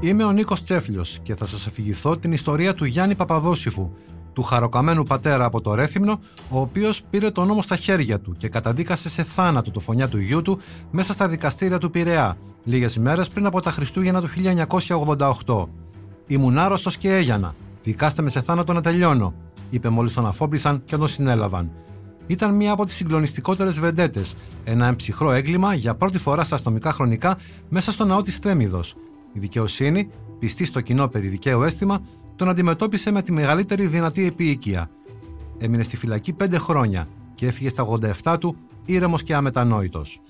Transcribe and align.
Είμαι 0.00 0.24
ο 0.24 0.32
Νίκος 0.32 0.62
Τσέφλιος 0.62 1.18
και 1.22 1.34
θα 1.34 1.46
σας 1.46 1.66
αφηγηθώ 1.66 2.16
την 2.16 2.32
ιστορία 2.32 2.74
του 2.74 2.84
Γιάννη 2.84 3.14
Παπαδόσιφου, 3.14 3.90
του 4.32 4.42
χαροκαμένου 4.42 5.02
πατέρα 5.02 5.44
από 5.44 5.60
το 5.60 5.74
Ρέθυμνο, 5.74 6.20
ο 6.50 6.60
οποίος 6.60 7.02
πήρε 7.10 7.30
τον 7.30 7.46
νόμο 7.46 7.62
στα 7.62 7.76
χέρια 7.76 8.20
του 8.20 8.34
και 8.36 8.48
καταδίκασε 8.48 9.08
σε 9.08 9.22
θάνατο 9.22 9.70
το 9.70 9.80
φωνιά 9.80 10.08
του 10.08 10.18
γιού 10.18 10.42
του 10.42 10.58
μέσα 10.90 11.12
στα 11.12 11.28
δικαστήρια 11.28 11.78
του 11.78 11.90
Πειραιά, 11.90 12.36
λίγες 12.64 12.94
ημέρες 12.94 13.28
πριν 13.28 13.46
από 13.46 13.60
τα 13.60 13.70
Χριστούγεννα 13.70 14.20
του 14.20 14.28
1988. 15.44 15.68
Ήμουν 16.26 16.58
άρρωστος 16.58 16.96
και 16.96 17.14
έγιανα. 17.14 17.54
Δικάστε 17.82 18.22
με 18.22 18.28
σε 18.28 18.40
θάνατο 18.40 18.72
να 18.72 18.80
τελειώνω, 18.80 19.34
είπε 19.70 19.88
μόλις 19.88 20.14
τον 20.14 20.26
αφόμπλησαν 20.26 20.82
και 20.84 20.96
τον 20.96 21.08
συνέλαβαν. 21.08 21.70
Ήταν 22.26 22.54
μία 22.54 22.72
από 22.72 22.84
τις 22.84 22.94
συγκλονιστικότερες 22.94 23.80
βεντέτες, 23.80 24.34
ένα 24.64 24.86
εμψυχρό 24.86 25.32
έγκλημα 25.32 25.74
για 25.74 25.94
πρώτη 25.94 26.18
φορά 26.18 26.44
στα 26.44 26.54
αστυνομικά 26.54 26.92
χρονικά 26.92 27.38
μέσα 27.68 27.92
στο 27.92 28.04
ναό 28.04 28.22
της 28.22 28.36
Θέμηδος. 28.36 28.94
Η 29.38 29.40
δικαιοσύνη, 29.40 30.10
πιστή 30.38 30.64
στο 30.64 30.80
κοινό 30.80 31.08
περί 31.08 31.28
δικαίου 31.28 31.62
αίσθημα, 31.62 32.02
τον 32.36 32.48
αντιμετώπισε 32.48 33.10
με 33.12 33.22
τη 33.22 33.32
μεγαλύτερη 33.32 33.86
δυνατή 33.86 34.26
επίοικια. 34.26 34.90
Έμεινε 35.58 35.82
στη 35.82 35.96
φυλακή 35.96 36.32
πέντε 36.32 36.58
χρόνια 36.58 37.08
και 37.34 37.46
έφυγε 37.46 37.68
στα 37.68 37.86
87 38.24 38.36
του 38.40 38.56
ήρεμος 38.84 39.22
και 39.22 39.34
αμετανόητος. 39.34 40.20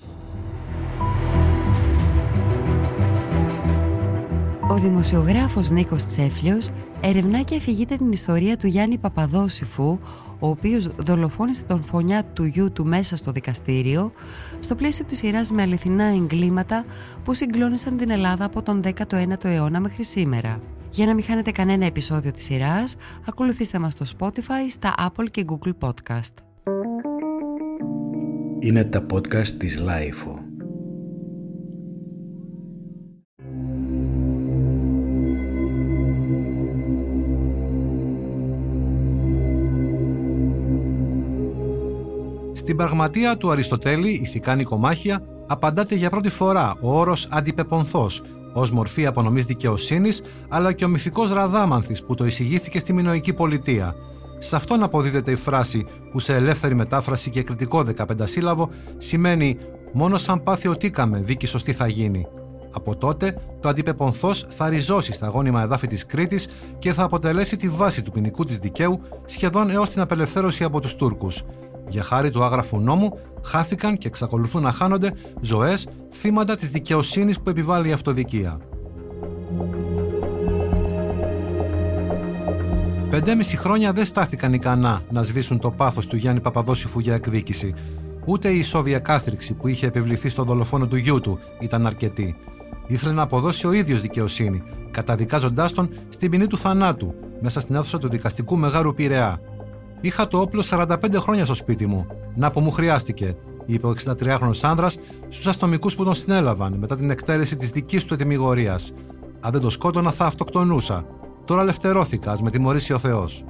Ο 4.69 4.75
δημοσιογράφος 4.75 5.69
Νίκος 5.69 6.07
Τσέφλιος 6.07 6.69
ερευνά 7.01 7.41
και 7.41 7.55
αφηγείται 7.55 7.95
την 7.95 8.11
ιστορία 8.11 8.57
του 8.57 8.67
Γιάννη 8.67 8.97
Παπαδόσιφου, 8.97 9.97
ο 10.39 10.47
οποίος 10.47 10.87
δολοφόνησε 10.95 11.63
τον 11.63 11.83
φωνιά 11.83 12.23
του 12.23 12.43
γιού 12.43 12.71
του 12.71 12.85
μέσα 12.85 13.15
στο 13.15 13.31
δικαστήριο, 13.31 14.11
στο 14.59 14.75
πλαίσιο 14.75 15.05
της 15.05 15.17
σειράς 15.17 15.51
με 15.51 15.61
αληθινά 15.61 16.03
εγκλήματα 16.03 16.85
που 17.23 17.33
συγκλώνησαν 17.33 17.97
την 17.97 18.09
Ελλάδα 18.09 18.45
από 18.45 18.61
τον 18.61 18.81
19ο 18.83 19.45
αιώνα 19.45 19.79
μέχρι 19.79 20.03
σήμερα. 20.03 20.61
Για 20.91 21.05
να 21.05 21.13
μην 21.13 21.23
χάνετε 21.23 21.51
κανένα 21.51 21.85
επεισόδιο 21.85 22.31
της 22.31 22.43
σειράς, 22.43 22.95
ακολουθήστε 23.27 23.79
μας 23.79 23.93
στο 23.93 24.05
Spotify, 24.17 24.69
στα 24.69 24.93
Apple 24.99 25.25
και 25.31 25.45
Google 25.47 25.73
Podcast. 25.79 26.33
Είναι 28.59 28.83
τα 28.83 29.05
podcast 29.11 29.47
της 29.47 29.81
Lifeo. 29.81 30.48
Στην 42.69 42.81
πραγματεία 42.81 43.37
του 43.37 43.51
Αριστοτέλη, 43.51 44.09
ηθικά 44.09 44.55
νοικομάχια, 44.55 45.21
απαντάται 45.47 45.95
για 45.95 46.09
πρώτη 46.09 46.29
φορά 46.29 46.75
ο 46.81 46.99
όρος 46.99 47.27
αντιπεπονθός, 47.31 48.21
ως 48.53 48.71
μορφή 48.71 49.05
απονομής 49.05 49.45
δικαιοσύνης, 49.45 50.23
αλλά 50.49 50.73
και 50.73 50.85
ο 50.85 50.87
μυθικός 50.87 51.33
Ραδάμανθης 51.33 52.03
που 52.03 52.15
το 52.15 52.25
εισηγήθηκε 52.25 52.79
στη 52.79 52.93
Μινοϊκή 52.93 53.33
Πολιτεία. 53.33 53.95
Σε 54.37 54.55
αυτόν 54.55 54.83
αποδίδεται 54.83 55.31
η 55.31 55.35
φράση 55.35 55.85
που 56.11 56.19
σε 56.19 56.33
ελεύθερη 56.33 56.75
μετάφραση 56.75 57.29
και 57.29 57.43
κριτικό 57.43 57.83
15 57.97 58.03
σύλλαβο 58.23 58.69
σημαίνει 58.97 59.57
«Μόνο 59.93 60.17
σαν 60.17 60.43
πάθει 60.43 60.67
οτίκαμε 60.67 61.19
δίκη 61.19 61.47
σωστή 61.47 61.73
θα 61.73 61.87
γίνει». 61.87 62.27
Από 62.71 62.95
τότε, 62.95 63.41
το 63.59 63.69
αντίπεπονθό 63.69 64.33
θα 64.33 64.69
ριζώσει 64.69 65.13
στα 65.13 65.27
γόνιμα 65.27 65.61
εδάφη 65.61 65.87
της 65.87 66.05
Κρήτης 66.05 66.47
και 66.79 66.93
θα 66.93 67.03
αποτελέσει 67.03 67.57
τη 67.57 67.69
βάση 67.69 68.01
του 68.01 68.11
ποινικού 68.11 68.43
της 68.43 68.59
δικαίου 68.59 69.01
σχεδόν 69.25 69.69
έως 69.69 69.89
την 69.89 70.01
απελευθέρωση 70.01 70.63
από 70.63 70.79
τους 70.79 70.95
Τούρκους. 70.95 71.43
Για 71.89 72.03
χάρη 72.03 72.29
του 72.29 72.43
άγραφου 72.43 72.79
νόμου, 72.79 73.19
χάθηκαν 73.43 73.97
και 73.97 74.07
εξακολουθούν 74.07 74.61
να 74.61 74.71
χάνονται 74.71 75.13
ζωές 75.41 75.87
θύματα 76.11 76.55
της 76.55 76.69
δικαιοσύνης 76.69 77.39
που 77.39 77.49
επιβάλλει 77.49 77.89
η 77.89 77.91
αυτοδικία. 77.91 78.57
Πεντέμιση 83.09 83.57
χρόνια 83.57 83.93
δεν 83.93 84.05
στάθηκαν 84.05 84.53
ικανά 84.53 85.01
να 85.09 85.23
σβήσουν 85.23 85.59
το 85.59 85.71
πάθος 85.71 86.07
του 86.07 86.15
Γιάννη 86.15 86.41
Παπαδόσιφου 86.41 86.99
για 86.99 87.13
εκδίκηση. 87.13 87.73
Ούτε 88.25 88.49
η 88.49 88.59
ισόβια 88.59 88.99
κάθριξη 88.99 89.53
που 89.53 89.67
είχε 89.67 89.85
επιβληθεί 89.85 90.29
στον 90.29 90.45
δολοφόνο 90.45 90.87
του 90.87 90.95
γιού 90.95 91.19
του 91.19 91.39
ήταν 91.59 91.85
αρκετή. 91.85 92.35
Ήθελε 92.87 93.13
να 93.13 93.21
αποδώσει 93.21 93.67
ο 93.67 93.71
ίδιος 93.71 94.01
δικαιοσύνη, 94.01 94.63
καταδικάζοντάς 94.91 95.73
τον 95.73 95.89
στην 96.09 96.29
ποινή 96.29 96.47
του 96.47 96.57
θανάτου, 96.57 97.13
μέσα 97.41 97.59
στην 97.59 97.75
αίθουσα 97.75 97.97
του 97.97 98.09
δικαστικού 98.09 98.57
Μεγάρου 98.57 98.93
Πειραιά. 98.93 99.39
Είχα 100.01 100.27
το 100.27 100.39
όπλο 100.39 100.63
45 100.69 100.95
χρόνια 101.15 101.45
στο 101.45 101.53
σπίτι 101.53 101.85
μου. 101.85 102.07
Να 102.35 102.51
που 102.51 102.59
μου 102.59 102.71
χρειάστηκε, 102.71 103.35
είπε 103.65 103.87
ο 103.87 103.95
63χρονο 104.05 104.51
άνδρας 104.61 104.97
στους 105.27 105.47
αστυνομικούς 105.47 105.95
που 105.95 106.03
τον 106.03 106.13
συνέλαβαν 106.13 106.73
μετά 106.73 106.97
την 106.97 107.09
εκτέλεση 107.09 107.55
της 107.55 107.69
δικής 107.69 108.05
του 108.05 108.13
ετοιμιγορίας. 108.13 108.93
Αν 109.39 109.51
δεν 109.51 109.61
το 109.61 109.69
σκότωνα, 109.69 110.11
θα 110.11 110.25
αυτοκτονούσα. 110.25 111.05
Τώρα 111.45 111.61
ελευθερώθηκα, 111.61 112.37
με 112.41 112.51
τιμωρήσει 112.51 112.93
ο 112.93 112.99
Θεός. 112.99 113.43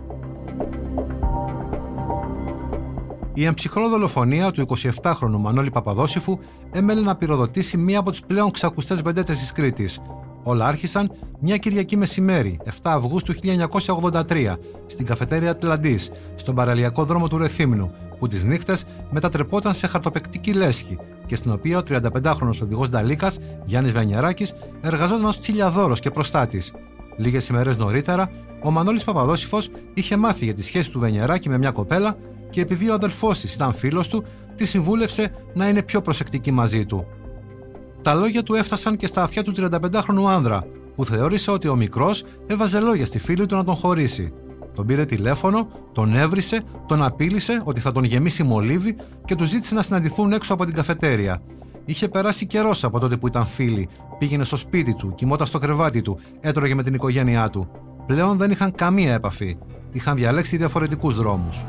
Η 3.33 3.45
εμψυχρό 3.45 3.87
δολοφονία 3.87 4.51
του 4.51 4.67
27χρονου 5.01 5.39
Μανώλη 5.39 5.71
Παπαδόσιφου 5.71 6.37
έμελε 6.71 7.01
να 7.01 7.15
πυροδοτήσει 7.15 7.77
μία 7.77 7.99
από 7.99 8.11
τις 8.11 8.21
πλέον 8.21 8.51
ξακουστές 8.51 9.01
βεντέτες 9.01 9.39
της 9.39 9.51
Κρήτης, 9.51 10.01
Όλα 10.43 10.65
άρχισαν 10.65 11.11
μια 11.39 11.57
Κυριακή 11.57 11.97
μεσημέρι, 11.97 12.59
7 12.65 12.71
Αυγούστου 12.83 13.33
1983, 13.33 14.57
στην 14.85 15.05
καφετέρια 15.05 15.51
Ατλαντή, 15.51 15.99
στον 16.35 16.55
παραλιακό 16.55 17.05
δρόμο 17.05 17.27
του 17.27 17.37
Ρεθύμνου, 17.37 17.91
που 18.19 18.27
τις 18.27 18.43
νύχτες 18.43 18.85
μετατρεπόταν 19.09 19.73
σε 19.73 19.87
χαρτοπεκτική 19.87 20.53
λέσχη 20.53 20.97
και 21.25 21.35
στην 21.35 21.51
οποία 21.51 21.77
ο 21.77 21.81
35χρονο 21.89 22.51
οδηγός 22.61 22.89
Νταλίκας, 22.89 23.39
Γιάννης 23.65 23.93
Βανιαράκης, 23.93 24.55
εργαζόταν 24.81 25.25
ως 25.25 25.39
τσιλιαδόρος 25.39 25.99
και 25.99 26.11
προστάτης. 26.11 26.73
Λίγες 27.17 27.47
ημέρες 27.47 27.77
νωρίτερα, 27.77 28.31
ο 28.63 28.71
Μανώλης 28.71 29.03
Παπαδόσυφος 29.03 29.69
είχε 29.93 30.17
μάθει 30.17 30.45
για 30.45 30.53
τη 30.53 30.63
σχέση 30.63 30.91
του 30.91 30.99
Βενιαράκη 30.99 31.49
με 31.49 31.57
μια 31.57 31.71
κοπέλα 31.71 32.15
και 32.49 32.61
επειδή 32.61 32.89
ο 32.89 32.93
αδελφός 32.93 33.39
της 33.39 33.53
ήταν 33.53 33.73
φίλος 33.73 34.07
του, 34.07 34.23
τη 34.55 34.65
συμβούλευσε 34.65 35.31
να 35.53 35.67
είναι 35.67 35.81
πιο 35.83 36.01
προσεκτική 36.01 36.51
μαζί 36.51 36.85
του. 36.85 37.05
Τα 38.01 38.13
λόγια 38.13 38.43
του 38.43 38.55
έφτασαν 38.55 38.95
και 38.95 39.07
στα 39.07 39.23
αυτιά 39.23 39.43
του 39.43 39.53
35χρονου 39.57 40.25
άνδρα, 40.29 40.65
που 40.95 41.05
θεώρησε 41.05 41.51
ότι 41.51 41.67
ο 41.67 41.75
μικρός 41.75 42.23
έβαζε 42.47 42.79
λόγια 42.79 43.05
στη 43.05 43.19
φίλη 43.19 43.45
του 43.45 43.55
να 43.55 43.63
τον 43.63 43.75
χωρίσει. 43.75 44.33
Τον 44.75 44.85
πήρε 44.85 45.05
τηλέφωνο, 45.05 45.67
τον 45.93 46.15
έβρισε, 46.15 46.61
τον 46.85 47.03
απείλησε 47.03 47.61
ότι 47.63 47.79
θα 47.79 47.91
τον 47.91 48.03
γεμίσει 48.03 48.43
μολύβι 48.43 48.95
και 49.25 49.35
του 49.35 49.45
ζήτησε 49.45 49.75
να 49.75 49.81
συναντηθούν 49.81 50.31
έξω 50.31 50.53
από 50.53 50.65
την 50.65 50.73
καφετέρια. 50.73 51.41
Είχε 51.85 52.07
περάσει 52.07 52.45
καιρός 52.45 52.83
από 52.83 52.99
τότε 52.99 53.17
που 53.17 53.27
ήταν 53.27 53.45
φίλοι, 53.45 53.89
πήγαινε 54.17 54.43
στο 54.43 54.55
σπίτι 54.55 54.93
του, 54.93 55.13
κοιμόταν 55.15 55.47
στο 55.47 55.57
κρεβάτι 55.57 56.01
του, 56.01 56.19
έτρωγε 56.39 56.75
με 56.75 56.83
την 56.83 56.93
οικογένειά 56.93 57.49
του. 57.49 57.71
Πλέον 58.05 58.37
δεν 58.37 58.51
είχαν 58.51 58.71
καμία 58.71 59.13
επαφή. 59.13 59.57
Είχαν 59.91 60.15
διαλέξει 60.15 60.57
διαφορετικούς 60.57 61.15
δρόμους. 61.15 61.65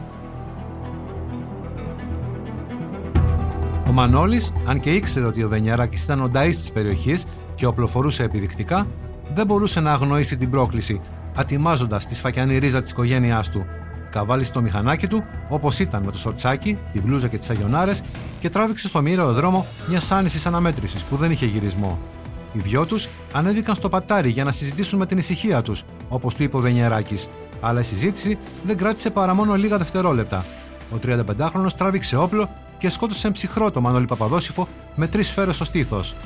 Ο 3.90 3.92
Μανώλης, 3.92 4.52
αν 4.66 4.80
και 4.80 4.90
ήξερε 4.90 5.26
ότι 5.26 5.42
ο 5.42 5.48
Βενιαράκη 5.48 5.96
ήταν 6.02 6.22
ο 6.22 6.28
νταή 6.28 6.48
της 6.48 6.72
περιοχής 6.72 7.24
και 7.54 7.66
οπλοφορούσε 7.66 8.22
επιδεικτικά, 8.22 8.86
δεν 9.34 9.46
μπορούσε 9.46 9.80
να 9.80 9.92
αγνοήσει 9.92 10.36
την 10.36 10.50
πρόκληση, 10.50 11.00
ατιμάζοντας 11.34 12.06
τη 12.06 12.14
σφακιανή 12.14 12.58
ρίζα 12.58 12.80
της 12.80 12.90
οικογένειάς 12.90 13.50
του. 13.50 13.66
Καβάλισε 14.10 14.52
το 14.52 14.60
μηχανάκι 14.60 15.06
του, 15.06 15.24
όπως 15.48 15.78
ήταν 15.78 16.02
με 16.02 16.10
το 16.10 16.18
σορτσάκι, 16.18 16.78
την 16.92 17.02
μπλούζα 17.02 17.28
και 17.28 17.36
τις 17.36 17.50
αγιονάρες, 17.50 18.02
και 18.40 18.50
τράβηξε 18.50 18.88
στο 18.88 19.02
μοίραιο 19.02 19.32
δρόμο 19.32 19.66
μιας 19.88 20.10
άνηση 20.10 20.48
αναμέτρησης 20.48 21.04
που 21.04 21.16
δεν 21.16 21.30
είχε 21.30 21.46
γυρισμό. 21.46 21.98
Οι 22.52 22.58
δυο 22.58 22.86
τους 22.86 23.08
ανέβηκαν 23.32 23.74
στο 23.74 23.88
πατάρι 23.88 24.30
για 24.30 24.44
να 24.44 24.50
συζητήσουν 24.50 24.98
με 24.98 25.06
την 25.06 25.18
ησυχία 25.18 25.62
τους, 25.62 25.84
όπως 26.08 26.34
του 26.34 26.42
είπε 26.42 26.56
ο 26.56 26.60
Βενιεράκη, 26.60 27.16
αλλά 27.60 27.80
η 27.80 27.84
συζήτηση 27.84 28.38
δεν 28.64 28.76
κράτησε 28.76 29.10
παρά 29.10 29.34
μόνο 29.34 29.54
λίγα 29.54 29.78
δευτερόλεπτα. 29.78 30.44
Ο 30.90 30.96
35χρονο 31.02 31.66
τράβηξε 31.76 32.16
όπλο 32.16 32.48
και 32.80 32.88
σκότωσε 32.88 33.30
ψυχρό 33.30 33.70
το 33.70 33.80
Μανώλη 33.80 34.06
Παπαδόσυφο 34.06 34.68
με 34.96 35.08
τρεις 35.08 35.28
σφαίρες 35.28 35.55
στο 35.55 35.64
στήθος. 35.64 36.16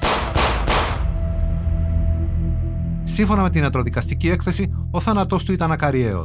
Σύμφωνα 3.04 3.42
με 3.42 3.50
την 3.50 3.62
ιατροδικαστική 3.62 4.28
έκθεση, 4.28 4.88
ο 4.92 5.00
θάνατός 5.00 5.44
του 5.44 5.52
ήταν 5.52 5.72
ακαριαίο. 5.72 6.22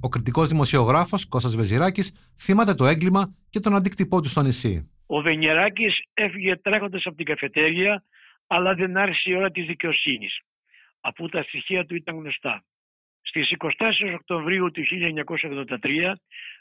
Ο 0.00 0.08
κριτικός 0.08 0.48
δημοσιογράφος 0.48 1.28
Κώστας 1.28 1.56
Βεζιράκης 1.56 2.34
θυμάται 2.38 2.74
το 2.74 2.86
έγκλημα 2.86 3.34
και 3.50 3.60
τον 3.60 3.74
αντίκτυπό 3.74 4.20
του 4.20 4.28
στο 4.28 4.42
νησί. 4.42 4.90
Ο 5.06 5.20
Βενιεράκης 5.20 5.94
έφυγε 6.14 6.56
τρέχοντας 6.56 7.02
από 7.04 7.16
την 7.16 7.24
καφετέρια, 7.24 8.04
αλλά 8.46 8.74
δεν 8.74 8.96
άρχισε 8.96 9.30
η 9.30 9.34
ώρα 9.34 9.50
της 9.50 9.66
δικαιοσύνης, 9.66 10.38
αφού 11.00 11.28
τα 11.28 11.42
στοιχεία 11.42 11.84
του 11.84 11.94
ήταν 11.94 12.16
γνωστά. 12.16 12.64
Στις 13.22 13.50
24 13.50 14.14
Οκτωβρίου 14.14 14.70
του 14.70 14.82
1983, 14.84 16.16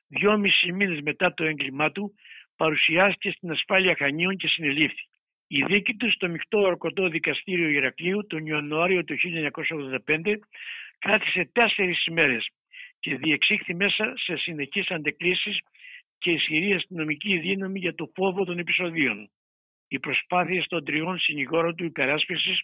δυόμισι 0.07 0.71
μήνες 0.71 0.99
μετά 1.01 1.33
το 1.33 1.43
έγκλημά 1.43 1.91
του, 1.91 2.13
παρουσιάστηκε 2.57 3.31
στην 3.31 3.51
ασφάλεια 3.51 3.95
Χανίων 3.97 4.35
και 4.37 4.47
συνελήφθη. 4.47 5.03
Η 5.47 5.63
δίκη 5.63 5.93
του 5.93 6.11
στο 6.11 6.29
μειχτό 6.29 6.59
ορκωτό 6.59 7.07
δικαστήριο 7.07 7.69
Ηρακλείου 7.69 8.25
τον 8.27 8.45
Ιανουάριο 8.45 9.03
του 9.03 9.15
1985 10.05 10.33
κράτησε 10.99 11.49
τέσσερις 11.53 12.05
ημέρες 12.05 12.47
και 12.99 13.15
διεξήχθη 13.15 13.75
μέσα 13.75 14.13
σε 14.15 14.35
συνεχείς 14.35 14.91
αντεκλήσεις 14.91 15.59
και 16.17 16.31
ισχυρή 16.31 16.73
αστυνομική 16.73 17.37
δύναμη 17.37 17.79
για 17.79 17.95
το 17.95 18.11
φόβο 18.15 18.43
των 18.43 18.57
επεισοδίων. 18.59 19.29
Οι 19.87 19.99
προσπάθειες 19.99 20.65
των 20.67 20.83
τριών 20.83 21.19
συνηγόρων 21.19 21.75
του 21.75 21.83
υπεράσπισης 21.83 22.61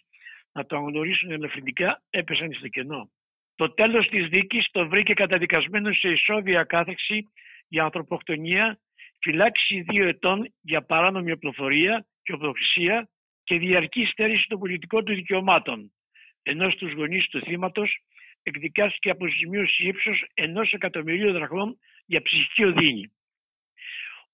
να 0.52 0.66
το 0.66 0.76
αναγνωρίσουν 0.76 1.30
ελευθερικά 1.30 2.02
έπεσαν 2.10 2.52
στο 2.52 2.68
κενό. 2.68 3.10
Το 3.56 3.74
τέλος 3.74 4.08
της 4.08 4.28
δίκης 4.28 4.68
το 4.70 4.88
βρήκε 4.88 5.14
καταδικασμένο 5.14 5.92
σε 5.92 6.08
ισόβια 6.08 6.64
κάθεξη 6.64 7.32
για 7.68 7.84
ανθρωποκτονία, 7.84 8.78
φυλάξη 9.24 9.80
δύο 9.80 10.08
ετών 10.08 10.54
για 10.60 10.82
παράνομη 10.82 11.32
οπλοφορία 11.32 12.06
και 12.22 12.32
οπλοχρησία 12.32 13.08
και 13.44 13.58
διαρκή 13.58 14.04
στέρηση 14.04 14.46
των 14.48 14.58
πολιτικών 14.58 15.04
του 15.04 15.14
δικαιωμάτων, 15.14 15.92
ενώ 16.42 16.70
στους 16.70 16.92
γονείς 16.92 17.28
του 17.28 17.40
θύματος 17.40 17.98
εκδικάστηκε 18.42 19.10
αποζημίωση 19.10 19.86
ύψος 19.86 20.24
ενός 20.34 20.72
εκατομμυρίου 20.72 21.32
δραχμών 21.32 21.78
για 22.06 22.22
ψυχική 22.22 22.64
οδύνη. 22.64 23.12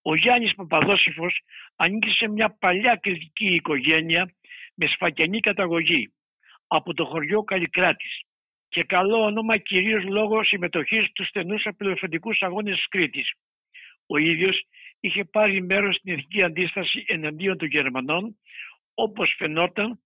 Ο 0.02 0.14
Γιάννης 0.14 0.54
Παπαδόσυφος 0.54 1.40
ανήκει 1.76 2.10
σε 2.10 2.28
μια 2.28 2.56
παλιά 2.58 2.96
κριτική 3.02 3.54
οικογένεια 3.54 4.34
με 4.74 4.86
σφακιανή 4.86 5.40
καταγωγή 5.40 6.12
από 6.66 6.94
το 6.94 7.04
χωριό 7.04 7.42
Καλλικράτης 7.42 8.20
και 8.68 8.84
καλό 8.84 9.22
όνομα 9.22 9.56
κυρίως 9.56 10.04
λόγω 10.04 10.44
συμμετοχής 10.44 11.12
του 11.12 11.24
στενούς 11.24 11.66
απελευθερωτικούς 11.66 12.42
αγώνες 12.42 12.76
της 12.76 12.88
Κρήτης. 12.88 13.32
Ο 14.12 14.16
ίδιος 14.18 14.62
είχε 15.00 15.24
πάρει 15.24 15.62
μέρος 15.62 15.96
στην 15.96 16.12
εθνική 16.12 16.42
αντίσταση 16.42 17.04
εναντίον 17.06 17.56
των 17.58 17.68
Γερμανών 17.68 18.36
όπως 18.94 19.34
φαινόταν 19.38 20.00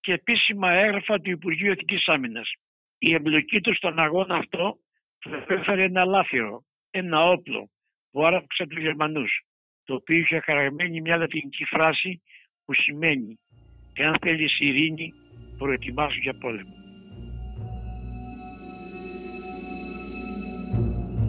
και 0.00 0.12
επίσημα 0.12 0.70
έγραφα 0.70 1.20
του 1.20 1.30
Υπουργείου 1.30 1.70
Εθνικής 1.70 2.08
Άμυνας. 2.08 2.52
Η 2.98 3.14
εμπλοκή 3.14 3.60
του 3.60 3.74
στον 3.74 3.98
αγώνα 3.98 4.36
αυτό 4.36 4.76
του 5.18 5.30
έφερε 5.48 5.82
ένα 5.82 6.04
λάθηρο, 6.04 6.64
ένα 6.90 7.24
όπλο 7.24 7.70
που 8.10 8.26
άραξε 8.26 8.66
τους 8.66 8.82
Γερμανούς, 8.82 9.40
το 9.84 9.94
οποίο 9.94 10.16
είχε 10.16 10.40
χαραγμένη 10.40 11.00
μια 11.00 11.16
λατινική 11.16 11.64
φράση 11.64 12.22
που 12.64 12.74
σημαίνει 12.74 13.38
«Εάν 13.94 14.16
θέλεις 14.20 14.60
ειρήνη, 14.60 15.12
προετοιμάσου 15.58 16.18
για 16.18 16.38
πόλεμο». 16.40 16.75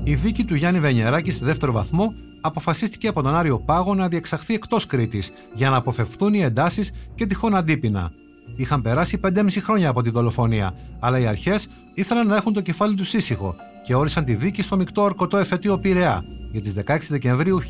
Η 0.07 0.15
δίκη 0.15 0.43
του 0.43 0.55
Γιάννη 0.55 0.79
Βενιεράκης 0.79 1.35
στη 1.35 1.45
δεύτερο 1.45 1.71
βαθμό 1.71 2.13
αποφασίστηκε 2.41 3.07
από 3.07 3.21
τον 3.21 3.35
Άριο 3.35 3.59
Πάγο 3.59 3.95
να 3.95 4.07
διεξαχθεί 4.07 4.53
εκτός 4.53 4.85
Κρήτης 4.85 5.31
για 5.53 5.69
να 5.69 5.75
αποφευθούν 5.75 6.33
οι 6.33 6.41
εντάσεις 6.41 6.91
και 7.15 7.25
τυχόν 7.25 7.55
αντίπεινα. 7.55 8.11
Είχαν 8.55 8.81
περάσει 8.81 9.19
5,5 9.23 9.47
χρόνια 9.61 9.89
από 9.89 10.01
τη 10.01 10.09
δολοφονία, 10.09 10.73
αλλά 10.99 11.19
οι 11.19 11.25
αρχές 11.25 11.67
ήθελαν 11.93 12.27
να 12.27 12.35
έχουν 12.35 12.53
το 12.53 12.61
κεφάλι 12.61 12.95
τους 12.95 13.13
ήσυχο 13.13 13.55
και 13.83 13.95
όρισαν 13.95 14.25
τη 14.25 14.33
δίκη 14.33 14.61
στο 14.61 14.77
μεικτό 14.77 15.01
ορκωτό 15.01 15.37
εφετείο 15.37 15.77
Πειραιά 15.79 16.23
για 16.51 16.61
τις 16.61 16.73
16 16.85 16.97
Δεκεμβρίου 17.09 17.61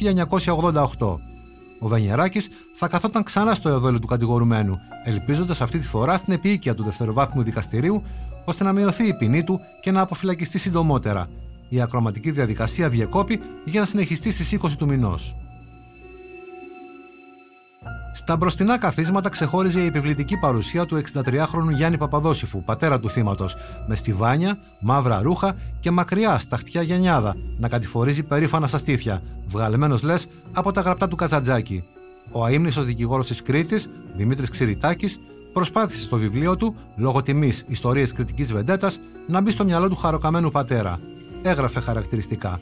1988. 0.98 1.18
Ο 1.80 1.88
Βενιεράκης 1.88 2.50
θα 2.74 2.88
καθόταν 2.88 3.24
ξανά 3.24 3.54
στο 3.54 3.69
εδόλιο 3.69 4.00
του 4.00 4.07
κατηγορουμένου, 4.07 4.78
ελπίζοντας 5.04 5.62
αυτή 5.62 5.78
τη 5.78 5.88
φορά 5.88 6.18
στην 6.18 6.33
επίοικια 6.33 6.75
του 6.75 6.83
δευτεροβάθμιου 6.83 7.44
δικαστηρίου, 7.44 8.04
ώστε 8.45 8.63
να 8.63 8.74
μειωθεί 8.74 9.07
η 9.07 9.13
ποινή 9.13 9.44
του 9.44 9.60
και 9.81 9.92
να 9.92 10.01
αποφυλακιστεί 10.01 10.57
συντομότερα, 10.57 11.28
η 11.69 11.81
ακροματική 11.81 12.31
διαδικασία 12.31 12.90
διεκόπη 12.90 13.42
για 13.66 13.80
να 13.80 13.86
συνεχιστεί 13.86 14.31
στις 14.31 14.58
20 14.62 14.69
του 14.78 14.86
μηνός. 14.86 15.36
Στα 18.14 18.38
μπροστινά 18.38 18.78
καθίσματα 18.78 19.30
ξεχώριζε 19.30 19.81
η 19.81 19.86
επιβλητική 19.86 20.38
παρουσία 20.38 20.86
του 20.86 21.02
63χρονου 21.14 21.74
Γιάννη 21.75 21.98
Παπαδόσυφου, 21.98 22.64
πατέρα 22.64 23.00
του 23.00 23.10
θύματος, 23.10 23.56
με 23.88 23.96
στιβάνια, 23.96 24.58
μαύρα 24.80 25.22
ρούχα 25.22 25.56
και 25.80 25.92
μακριά 25.92 26.38
σταχτιά 26.38 26.81
γενιάδα 26.81 27.36
να 27.58 27.68
κατηφορίζει 27.68 28.24
περήφανα 28.24 28.68
στα 28.68 28.78
στήθια, 28.78 29.22
βγαλμένος 29.48 30.04
λες 30.04 30.28
από 30.54 30.72
τα 30.72 30.81
γραπτά 30.81 31.08
του 31.08 31.16
Καζαντζάκη. 31.16 31.84
Ο 32.31 32.48
αίμνησο 32.48 32.84
δικηγόρος 32.84 33.28
της 33.28 33.42
Κρήτης, 33.42 33.90
Δημήτρης 34.16 34.50
Ξηριτάκη, 34.50 35.16
προσπάθησε 35.54 36.02
στο 36.02 36.18
βιβλίο 36.18 36.58
του, 36.58 36.75
λόγω 36.96 37.22
τιμής 37.22 37.66
Ιστορίες 37.68 38.12
Κριτικής 38.12 38.54
Βεντέτας, 38.54 39.00
να 39.28 39.42
μπει 39.42 39.52
στο 39.52 39.64
μυαλό 39.64 39.90
του 39.90 39.96
χαροκαμένου 39.96 40.52
πατέρα 40.52 41.00
έγραφε 41.42 41.80
χαρακτηριστικά. 41.80 42.60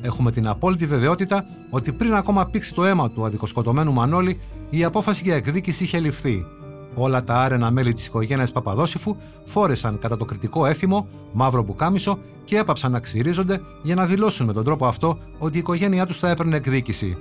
Έχουμε 0.00 0.30
την 0.30 0.48
απόλυτη 0.48 0.86
βεβαιότητα 0.86 1.46
ότι 1.70 1.92
πριν 1.92 2.14
ακόμα 2.14 2.46
πήξει 2.46 2.74
το 2.74 2.84
αίμα 2.84 3.10
του 3.10 3.24
αδικοσκοτωμένου 3.24 3.92
Μανώλη, 3.92 4.40
η 4.70 4.84
απόφαση 4.84 5.22
για 5.24 5.34
εκδίκηση 5.34 5.84
είχε 5.84 6.00
ληφθεί. 6.00 6.46
Όλα 6.94 7.22
τα 7.22 7.34
άρενα 7.34 7.70
μέλη 7.70 7.92
της 7.92 8.06
οικογένειας 8.06 8.52
Παπαδόσυφου 8.52 9.16
φόρεσαν 9.44 9.98
κατά 9.98 10.16
το 10.16 10.24
κριτικό 10.24 10.66
έθιμο, 10.66 11.08
μαύρο 11.32 11.62
μπουκάμισο 11.62 12.18
και 12.44 12.58
έπαψαν 12.58 12.92
να 12.92 13.00
ξυρίζονται 13.00 13.60
για 13.82 13.94
να 13.94 14.06
δηλώσουν 14.06 14.46
με 14.46 14.52
τον 14.52 14.64
τρόπο 14.64 14.86
αυτό 14.86 15.18
ότι 15.38 15.56
η 15.56 15.58
οικογένειά 15.58 16.06
τους 16.06 16.18
θα 16.18 16.28
έπαιρνε 16.28 16.56
εκδίκηση. 16.56 17.16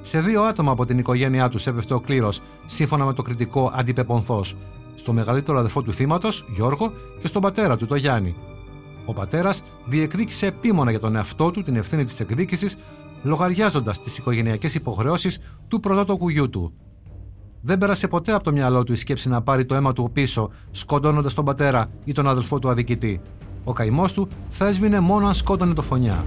Σε 0.00 0.20
δύο 0.20 0.42
άτομα 0.42 0.72
από 0.72 0.86
την 0.86 0.98
οικογένειά 0.98 1.48
τους 1.48 1.66
έπεφτε 1.66 1.94
ο 1.94 2.00
κλήρος, 2.00 2.40
σύμφωνα 2.66 3.04
με 3.04 3.12
το 3.12 3.22
κριτικό 3.22 3.72
αντιπεπονθός, 3.74 4.56
στο 4.94 5.12
μεγαλύτερο 5.12 5.58
αδερφό 5.58 5.82
του 5.82 5.92
θύματος, 5.92 6.44
Γιώργο, 6.54 6.92
και 7.20 7.26
στον 7.26 7.42
πατέρα 7.42 7.76
του, 7.76 7.86
το 7.86 7.94
Γιάννη, 7.94 8.34
ο 9.06 9.12
πατέρας 9.12 9.62
διεκδίκησε 9.86 10.46
επίμονα 10.46 10.90
για 10.90 11.00
τον 11.00 11.16
εαυτό 11.16 11.50
του 11.50 11.62
την 11.62 11.76
ευθύνη 11.76 12.04
της 12.04 12.20
εκδίκησης, 12.20 12.76
λογαριάζοντας 13.22 14.00
τις 14.00 14.18
οικογενειακές 14.18 14.74
υποχρεώσεις 14.74 15.38
του 15.68 15.80
πρωτότοκου 15.80 16.28
γιού 16.28 16.50
του. 16.50 16.72
Δεν 17.60 17.78
πέρασε 17.78 18.08
ποτέ 18.08 18.32
από 18.32 18.44
το 18.44 18.52
μυαλό 18.52 18.82
του 18.84 18.92
η 18.92 18.96
σκέψη 18.96 19.28
να 19.28 19.42
πάρει 19.42 19.64
το 19.64 19.74
αίμα 19.74 19.92
του 19.92 20.10
πίσω, 20.12 20.50
σκοτώνοντας 20.70 21.34
τον 21.34 21.44
πατέρα 21.44 21.90
ή 22.04 22.12
τον 22.12 22.28
αδελφό 22.28 22.58
του 22.58 22.68
αδικητή. 22.68 23.20
Ο 23.64 23.72
καημός 23.72 24.12
του 24.12 24.28
θα 24.48 24.66
έσβηνε 24.66 25.00
μόνο 25.00 25.26
αν 25.26 25.34
σκότωνε 25.34 25.74
το 25.74 25.82
φωνιά. 25.82 26.24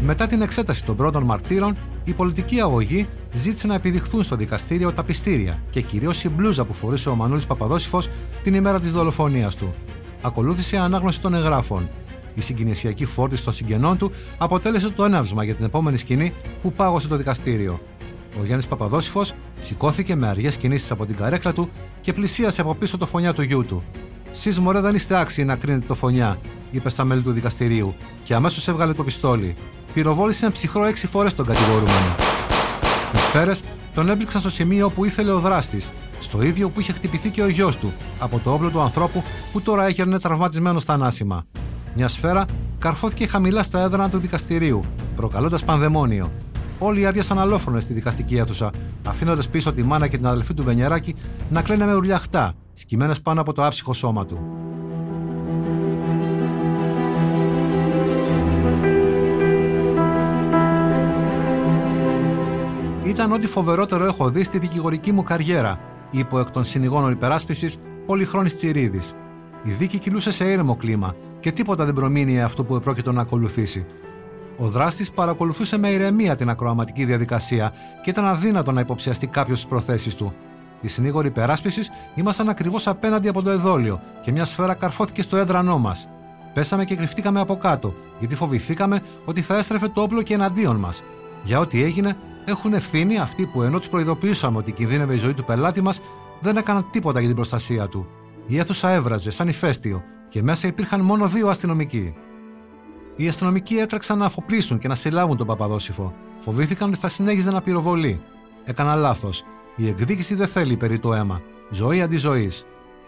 Μετά 0.00 0.26
την 0.26 0.42
εξέταση 0.42 0.84
των 0.84 0.96
πρώτων 0.96 1.22
μαρτύρων, 1.22 1.76
η 2.04 2.12
πολιτική 2.12 2.60
αγωγή 2.60 3.08
ζήτησε 3.34 3.66
να 3.66 3.74
επιδειχθούν 3.74 4.22
στο 4.22 4.36
δικαστήριο 4.36 4.92
τα 4.92 5.04
πιστήρια 5.04 5.62
και 5.70 5.80
κυρίως 5.80 6.24
η 6.24 6.28
μπλούζα 6.28 6.64
που 6.64 6.72
φορούσε 6.72 7.08
ο 7.08 7.14
Μανούλη 7.14 7.42
Παπαδόσυφος 7.46 8.08
την 8.42 8.54
ημέρα 8.54 8.80
της 8.80 8.92
δολοφονίας 8.92 9.54
του. 9.54 9.74
Ακολούθησε 10.22 10.76
ανάγνωση 10.76 11.20
των 11.20 11.34
εγγράφων. 11.34 11.88
Η 12.34 12.40
συγκινησιακή 12.40 13.04
φόρτιση 13.04 13.44
των 13.44 13.52
συγγενών 13.52 13.98
του 13.98 14.10
αποτέλεσε 14.38 14.90
το 14.90 15.04
έναυσμα 15.04 15.44
για 15.44 15.54
την 15.54 15.64
επόμενη 15.64 15.96
σκηνή 15.96 16.32
που 16.62 16.72
πάγωσε 16.72 17.08
το 17.08 17.16
δικαστήριο. 17.16 17.80
Ο 18.40 18.44
Γιάννης 18.44 18.66
Παπαδόσυφος 18.66 19.34
σηκώθηκε 19.60 20.14
με 20.14 20.28
αργές 20.28 20.56
κινήσεις 20.56 20.90
από 20.90 21.06
την 21.06 21.16
καρέκλα 21.16 21.52
του 21.52 21.70
και 22.00 22.12
πλησίασε 22.12 22.60
από 22.60 22.74
πίσω 22.74 22.98
το 22.98 23.06
φωνιά 23.06 23.32
του 23.32 23.42
γιού 23.42 23.64
του. 23.64 23.82
Σει 24.32 24.60
μωρέ 24.60 24.80
δεν 24.80 24.94
είστε 24.94 25.18
άξιοι 25.18 25.44
να 25.44 25.56
κρίνετε 25.56 25.86
το 25.86 25.94
φωνιά, 25.94 26.38
είπε 26.70 26.88
στα 26.88 27.04
μέλη 27.04 27.22
του 27.22 27.32
δικαστηρίου 27.32 27.94
και 28.24 28.34
αμέσως 28.34 28.68
έβγαλε 28.68 28.92
το 28.92 29.04
πιστόλι 29.04 29.54
πυροβόλησε 29.94 30.44
ένα 30.44 30.54
ψυχρό 30.54 30.84
έξι 30.84 31.06
φορές 31.06 31.34
τον 31.34 31.46
κατηγορούμενο. 31.46 32.14
Οι 33.14 33.16
σφαίρες 33.16 33.62
τον 33.94 34.08
έπληξαν 34.08 34.40
στο 34.40 34.50
σημείο 34.50 34.90
που 34.90 35.04
ήθελε 35.04 35.30
ο 35.30 35.38
δράστης, 35.38 35.90
στο 36.20 36.42
ίδιο 36.42 36.70
που 36.70 36.80
είχε 36.80 36.92
χτυπηθεί 36.92 37.30
και 37.30 37.42
ο 37.42 37.48
γιος 37.48 37.76
του, 37.76 37.92
από 38.18 38.38
το 38.44 38.52
όπλο 38.52 38.70
του 38.70 38.80
ανθρώπου 38.80 39.22
που 39.52 39.60
τώρα 39.60 39.86
έγερνε 39.86 40.18
τραυματισμένο 40.18 40.78
στα 40.78 40.92
ανάσημα. 40.92 41.44
Μια 41.94 42.08
σφαίρα 42.08 42.44
καρφώθηκε 42.78 43.26
χαμηλά 43.26 43.62
στα 43.62 43.80
έδρανα 43.80 44.10
του 44.10 44.18
δικαστηρίου, 44.18 44.84
προκαλώντας 45.16 45.64
πανδαιμόνιο. 45.64 46.30
Όλοι 46.78 47.06
άδειασαν 47.06 47.38
αλόφρονες 47.38 47.82
στη 47.82 47.92
δικαστική 47.92 48.36
αίθουσα, 48.36 48.70
αφήνοντας 49.06 49.48
πίσω 49.48 49.72
τη 49.72 49.82
μάνα 49.82 50.06
και 50.06 50.16
την 50.16 50.26
αδελφή 50.26 50.54
του 50.54 50.64
Βενιεράκη 50.64 51.14
να 51.50 51.62
κλαίνε 51.62 51.86
με 51.86 51.94
ουρλιαχτά, 51.94 52.54
σκυμμένε 52.78 53.14
πάνω 53.22 53.40
από 53.40 53.52
το 53.52 53.66
άψυχο 53.66 53.92
σώμα 53.92 54.26
του. 54.26 54.38
Ήταν 63.04 63.32
ό,τι 63.32 63.46
φοβερότερο 63.46 64.04
έχω 64.04 64.30
δει 64.30 64.42
στη 64.44 64.58
δικηγορική 64.58 65.12
μου 65.12 65.22
καριέρα, 65.22 65.80
είπε 66.10 66.34
ο 66.34 66.38
εκ 66.38 66.50
των 66.50 66.64
συνηγόνων 66.64 67.12
υπεράσπισης 67.12 67.80
Πολυχρόνης 68.06 68.56
Τσιρίδης. 68.56 69.12
Η 69.62 69.70
δίκη 69.70 69.98
κυλούσε 69.98 70.32
σε 70.32 70.50
ήρεμο 70.50 70.76
κλίμα 70.76 71.14
και 71.40 71.52
τίποτα 71.52 71.84
δεν 71.84 71.94
προμείνει 71.94 72.42
αυτό 72.42 72.64
που 72.64 72.74
επρόκειτο 72.74 73.12
να 73.12 73.20
ακολουθήσει. 73.20 73.86
Ο 74.56 74.68
δράστης 74.68 75.10
παρακολουθούσε 75.10 75.78
με 75.78 75.88
ηρεμία 75.88 76.34
την 76.36 76.50
ακροαματική 76.50 77.04
διαδικασία 77.04 77.72
και 78.02 78.10
ήταν 78.10 78.26
αδύνατο 78.26 78.72
να 78.72 78.80
υποψιαστεί 78.80 79.26
κάποιος 79.26 79.60
τι 79.60 79.68
προθέσεις 79.68 80.14
του. 80.14 80.34
Οι 80.80 80.88
συνήγοροι 80.88 81.28
υπεράσπισης 81.28 81.90
ήμασταν 82.14 82.48
ακριβώς 82.48 82.86
απέναντι 82.86 83.28
από 83.28 83.42
το 83.42 83.50
εδόλιο 83.50 84.00
και 84.20 84.32
μια 84.32 84.44
σφαίρα 84.44 84.74
καρφώθηκε 84.74 85.22
στο 85.22 85.36
έδρανό 85.36 85.78
μας. 85.78 86.08
Πέσαμε 86.54 86.84
και 86.84 86.96
κρυφτήκαμε 86.96 87.40
από 87.40 87.56
κάτω, 87.56 87.94
γιατί 88.18 88.34
φοβηθήκαμε 88.34 89.00
ότι 89.24 89.42
θα 89.42 89.56
έστρεφε 89.56 89.88
το 89.88 90.02
όπλο 90.02 90.22
και 90.22 90.34
εναντίον 90.34 90.76
μας. 90.76 91.02
Για 91.44 91.58
ό,τι 91.58 91.82
έγινε, 91.82 92.16
έχουν 92.44 92.72
ευθύνη 92.72 93.18
αυτοί 93.18 93.46
που 93.46 93.62
ενώ 93.62 93.78
τους 93.78 93.88
προειδοποιήσαμε 93.88 94.58
ότι 94.58 94.72
κινδύνευε 94.72 95.14
η 95.14 95.18
ζωή 95.18 95.34
του 95.34 95.44
πελάτη 95.44 95.80
μας, 95.80 96.00
δεν 96.40 96.56
έκαναν 96.56 96.86
τίποτα 96.90 97.18
για 97.18 97.28
την 97.28 97.36
προστασία 97.36 97.88
του. 97.88 98.06
Η 98.46 98.58
αίθουσα 98.58 98.90
έβραζε 98.90 99.30
σαν 99.30 99.48
ηφαίστειο 99.48 100.02
και 100.28 100.42
μέσα 100.42 100.66
υπήρχαν 100.66 101.00
μόνο 101.00 101.26
δύο 101.26 101.48
αστυνομικοί. 101.48 102.14
Οι 103.16 103.28
αστυνομικοί 103.28 103.76
έτρεξαν 103.76 104.18
να 104.18 104.24
αφοπλίσουν 104.24 104.78
και 104.78 104.88
να 104.88 104.94
συλλάβουν 104.94 105.36
τον 105.36 105.46
Παπαδόσυφο. 105.46 106.12
Φοβήθηκαν 106.38 106.88
ότι 106.88 106.98
θα 106.98 107.08
συνέχιζε 107.08 107.50
να 107.50 107.62
πυροβολεί. 107.62 108.20
Έκανα 108.64 108.94
λάθος. 108.94 109.44
Η 109.80 109.88
εκδίκηση 109.88 110.34
δεν 110.34 110.46
θέλει 110.46 110.76
περί 110.76 110.98
το 110.98 111.14
αίμα. 111.14 111.42
Ζωή 111.70 112.02
αντί 112.02 112.16
ζωής. 112.16 112.66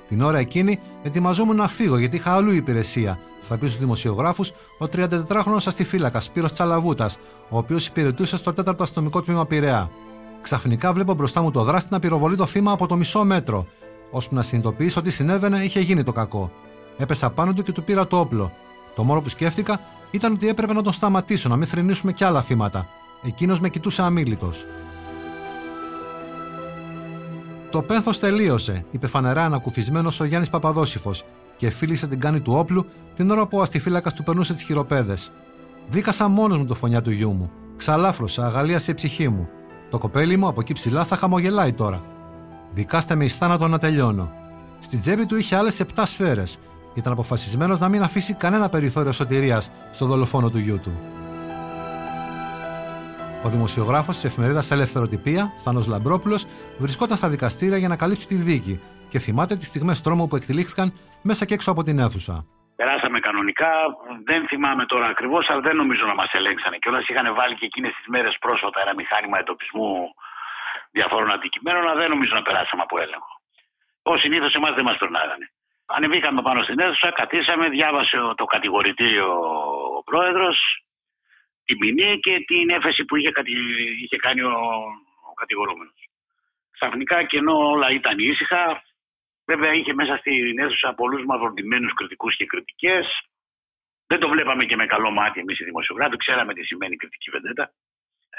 Την 0.08 0.22
ώρα 0.22 0.38
εκείνη 0.38 0.78
ετοιμαζόμουν 1.02 1.56
να 1.56 1.68
φύγω 1.68 1.98
γιατί 1.98 2.16
είχα 2.16 2.32
αλλού 2.32 2.52
υπηρεσία, 2.52 3.18
θα 3.40 3.56
πει 3.56 3.66
στους 3.66 3.78
δημοσιογράφους 3.78 4.50
ο 4.78 4.86
34χρονο 4.92 5.56
αστιφύλακας 5.66 6.24
Σπύρος 6.24 6.52
Τσαλαβούτας, 6.52 7.18
ο 7.48 7.56
οποίος 7.56 7.86
υπηρετούσε 7.86 8.36
στο 8.36 8.52
4ο 8.56 8.80
αστυνομικό 8.80 9.22
τμήμα 9.22 9.46
Πειραιά. 9.46 9.90
Ξαφνικά 10.40 10.92
βλέπω 10.92 11.14
μπροστά 11.14 11.42
μου 11.42 11.50
το 11.50 11.62
δράστη 11.62 11.88
να 11.92 11.98
πυροβολεί 11.98 12.36
το 12.36 12.46
θύμα 12.46 12.72
από 12.72 12.86
το 12.86 12.96
μισό 12.96 13.24
μέτρο. 13.24 13.66
Ώσπου 14.10 14.34
να 14.34 14.42
συνειδητοποιήσω 14.42 15.00
ότι 15.00 15.10
συνέβαινε, 15.10 15.58
είχε 15.58 15.80
γίνει 15.80 16.04
το 16.04 16.12
κακό. 16.12 16.52
Έπεσα 16.96 17.30
πάνω 17.30 17.52
του 17.52 17.62
και 17.62 17.72
του 17.72 17.84
πήρα 17.84 18.06
το 18.06 18.18
όπλο. 18.18 18.52
Το 18.94 19.04
μόνο 19.04 19.20
που 19.20 19.28
σκέφτηκα 19.28 19.80
ήταν 20.10 20.32
ότι 20.32 20.48
έπρεπε 20.48 20.72
να 20.72 20.82
τον 20.82 20.92
σταματήσω, 20.92 21.48
να 21.48 21.56
μην 21.56 21.66
θρυνήσουμε 21.66 22.12
κι 22.12 22.24
άλλα 22.24 22.42
θύματα. 22.42 22.88
Εκείνος 23.22 23.60
με 23.60 23.68
κοιτούσε 23.68 24.02
αμήλυτο. 24.02 24.50
Το 27.70 27.82
πένθος 27.82 28.18
τελείωσε, 28.18 28.84
είπε 28.90 29.06
φανερά 29.06 29.44
ανακουφισμένος 29.44 30.20
ο 30.20 30.24
Γιάννης 30.24 30.50
Παπαδόσυφος 30.50 31.24
και 31.56 31.70
φίλησε 31.70 32.06
την 32.06 32.20
κάνη 32.20 32.40
του 32.40 32.52
όπλου 32.52 32.86
την 33.14 33.30
ώρα 33.30 33.46
που 33.46 33.58
ο 33.58 33.60
αστιφύλακας 33.62 34.14
του 34.14 34.22
περνούσε 34.22 34.52
τις 34.52 34.62
χειροπέδες. 34.62 35.32
Δίκασα 35.88 36.28
μόνος 36.28 36.58
μου 36.58 36.64
το 36.64 36.74
φωνιά 36.74 37.02
του 37.02 37.10
γιού 37.10 37.30
μου. 37.32 37.50
Ξαλάφρωσα, 37.76 38.46
αγαλίασε 38.46 38.90
η 38.90 38.94
ψυχή 38.94 39.28
μου. 39.28 39.48
Το 39.90 39.98
κοπέλι 39.98 40.36
μου 40.36 40.46
από 40.46 40.60
εκεί 40.60 40.72
ψηλά 40.72 41.04
θα 41.04 41.16
χαμογελάει 41.16 41.72
τώρα. 41.72 42.02
Δικάστε 42.72 43.14
με 43.14 43.24
εις 43.24 43.36
θάνατο 43.36 43.68
να 43.68 43.78
τελειώνω. 43.78 44.32
Στην 44.78 45.00
τσέπη 45.00 45.26
του 45.26 45.36
είχε 45.36 45.56
άλλες 45.56 45.80
7 45.80 46.02
σφαίρες. 46.04 46.58
Ήταν 46.94 47.12
αποφασισμένος 47.12 47.80
να 47.80 47.88
μην 47.88 48.02
αφήσει 48.02 48.34
κανένα 48.34 48.68
περιθώριο 48.68 49.12
σωτηρίας 49.12 49.70
στο 49.90 50.06
δολοφόνο 50.06 50.50
του 50.50 50.58
γιού 50.58 50.78
του. 50.78 50.90
Ο 53.44 53.48
δημοσιογράφος 53.48 54.14
της 54.14 54.24
εφημερίδας 54.24 54.70
Ελευθεροτυπία, 54.70 55.42
Θάνος 55.64 55.86
Λαμπρόπουλος, 55.92 56.40
βρισκόταν 56.78 57.16
στα 57.16 57.28
δικαστήρια 57.34 57.78
για 57.82 57.90
να 57.92 57.96
καλύψει 58.02 58.26
τη 58.32 58.34
δίκη 58.34 58.74
και 59.10 59.18
θυμάται 59.18 59.54
τις 59.56 59.68
στιγμές 59.72 60.02
τρόμου 60.04 60.28
που 60.28 60.36
εκτελήχθηκαν 60.36 60.88
μέσα 61.22 61.42
και 61.44 61.54
έξω 61.54 61.70
από 61.74 61.82
την 61.82 61.98
αίθουσα. 61.98 62.34
Περάσαμε 62.76 63.18
κανονικά. 63.20 63.72
Δεν 64.24 64.40
θυμάμαι 64.50 64.84
τώρα 64.92 65.06
ακριβώς, 65.14 65.44
αλλά 65.50 65.60
δεν 65.60 65.76
νομίζω 65.76 66.04
να 66.06 66.14
μας 66.14 66.30
ελέγξανε. 66.32 66.76
Και 66.80 66.88
όλα 66.88 67.00
είχαν 67.08 67.34
βάλει 67.34 67.54
και 67.58 67.66
εκείνες 67.70 67.92
τις 67.96 68.06
μέρες 68.14 68.34
πρόσφατα 68.44 68.80
ένα 68.84 68.94
μηχάνημα 69.00 69.38
εντοπισμού 69.38 69.90
διαφόρων 70.96 71.30
αντικειμένων, 71.36 71.82
αλλά 71.82 71.94
δεν 72.00 72.08
νομίζω 72.14 72.32
να 72.34 72.42
περάσαμε 72.42 72.82
από 72.86 72.94
έλεγχο. 73.04 73.32
Ω 74.02 74.16
συνήθως, 74.24 74.52
εμάς 74.54 74.74
δεν 74.74 74.84
μας 74.84 74.96
περνάγανε. 75.02 75.46
Ανεβήκαμε 75.96 76.42
πάνω 76.42 76.62
στην 76.62 76.78
αίθουσα, 76.82 77.08
κατήσαμε, 77.20 77.68
διάβασε 77.68 78.16
το 78.40 78.44
κατηγορητήριο 78.44 79.28
ο 79.98 80.02
πρόεδρος, 80.08 80.56
την 81.70 81.78
ποινή 81.78 82.10
και 82.24 82.34
την 82.50 82.66
έφεση 82.76 83.04
που 83.04 83.16
είχε, 83.16 83.30
είχε 84.02 84.16
κάνει 84.16 84.42
ο, 84.42 84.56
ο 85.30 85.32
κατηγορούμενος. 85.40 85.98
Ξαφνικά 86.76 87.16
και 87.28 87.36
ενώ 87.42 87.54
όλα 87.72 87.88
ήταν 87.90 88.18
ήσυχα, 88.18 88.64
Βέβαια 89.50 89.72
είχε 89.74 89.94
μέσα 89.94 90.16
στην 90.16 90.58
αίθουσα 90.58 90.94
πολλούς 90.94 91.24
μαυροντημένου 91.24 91.88
κριτικούς 91.94 92.36
και 92.36 92.46
κριτικές. 92.46 93.06
Δεν 94.06 94.18
το 94.20 94.28
βλέπαμε 94.28 94.64
και 94.64 94.76
με 94.76 94.86
καλό 94.86 95.10
μάτι 95.10 95.40
εμείς 95.40 95.60
οι 95.60 95.64
δημοσιογράφοι, 95.64 96.16
ξέραμε 96.16 96.52
τι 96.54 96.62
σημαίνει 96.64 96.96
κριτική 96.96 97.30
βεντέτα. 97.30 97.70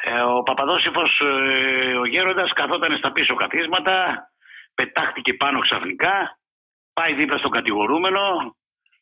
Ε, 0.04 0.22
ο 0.22 0.44
Παπαδόσυφο, 0.44 1.04
ε, 1.20 1.94
ο 1.96 2.06
γέροντας, 2.06 2.54
καθόταν 2.54 2.98
στα 2.98 3.12
πίσω 3.12 3.36
καθίσματα, 3.36 3.96
πετάχτηκε 4.76 5.34
πάνω 5.34 5.60
ξαφνικά, 5.60 6.38
πάει 6.94 7.14
δίπλα 7.14 7.38
στον 7.38 7.52
κατηγορούμενο, 7.52 8.56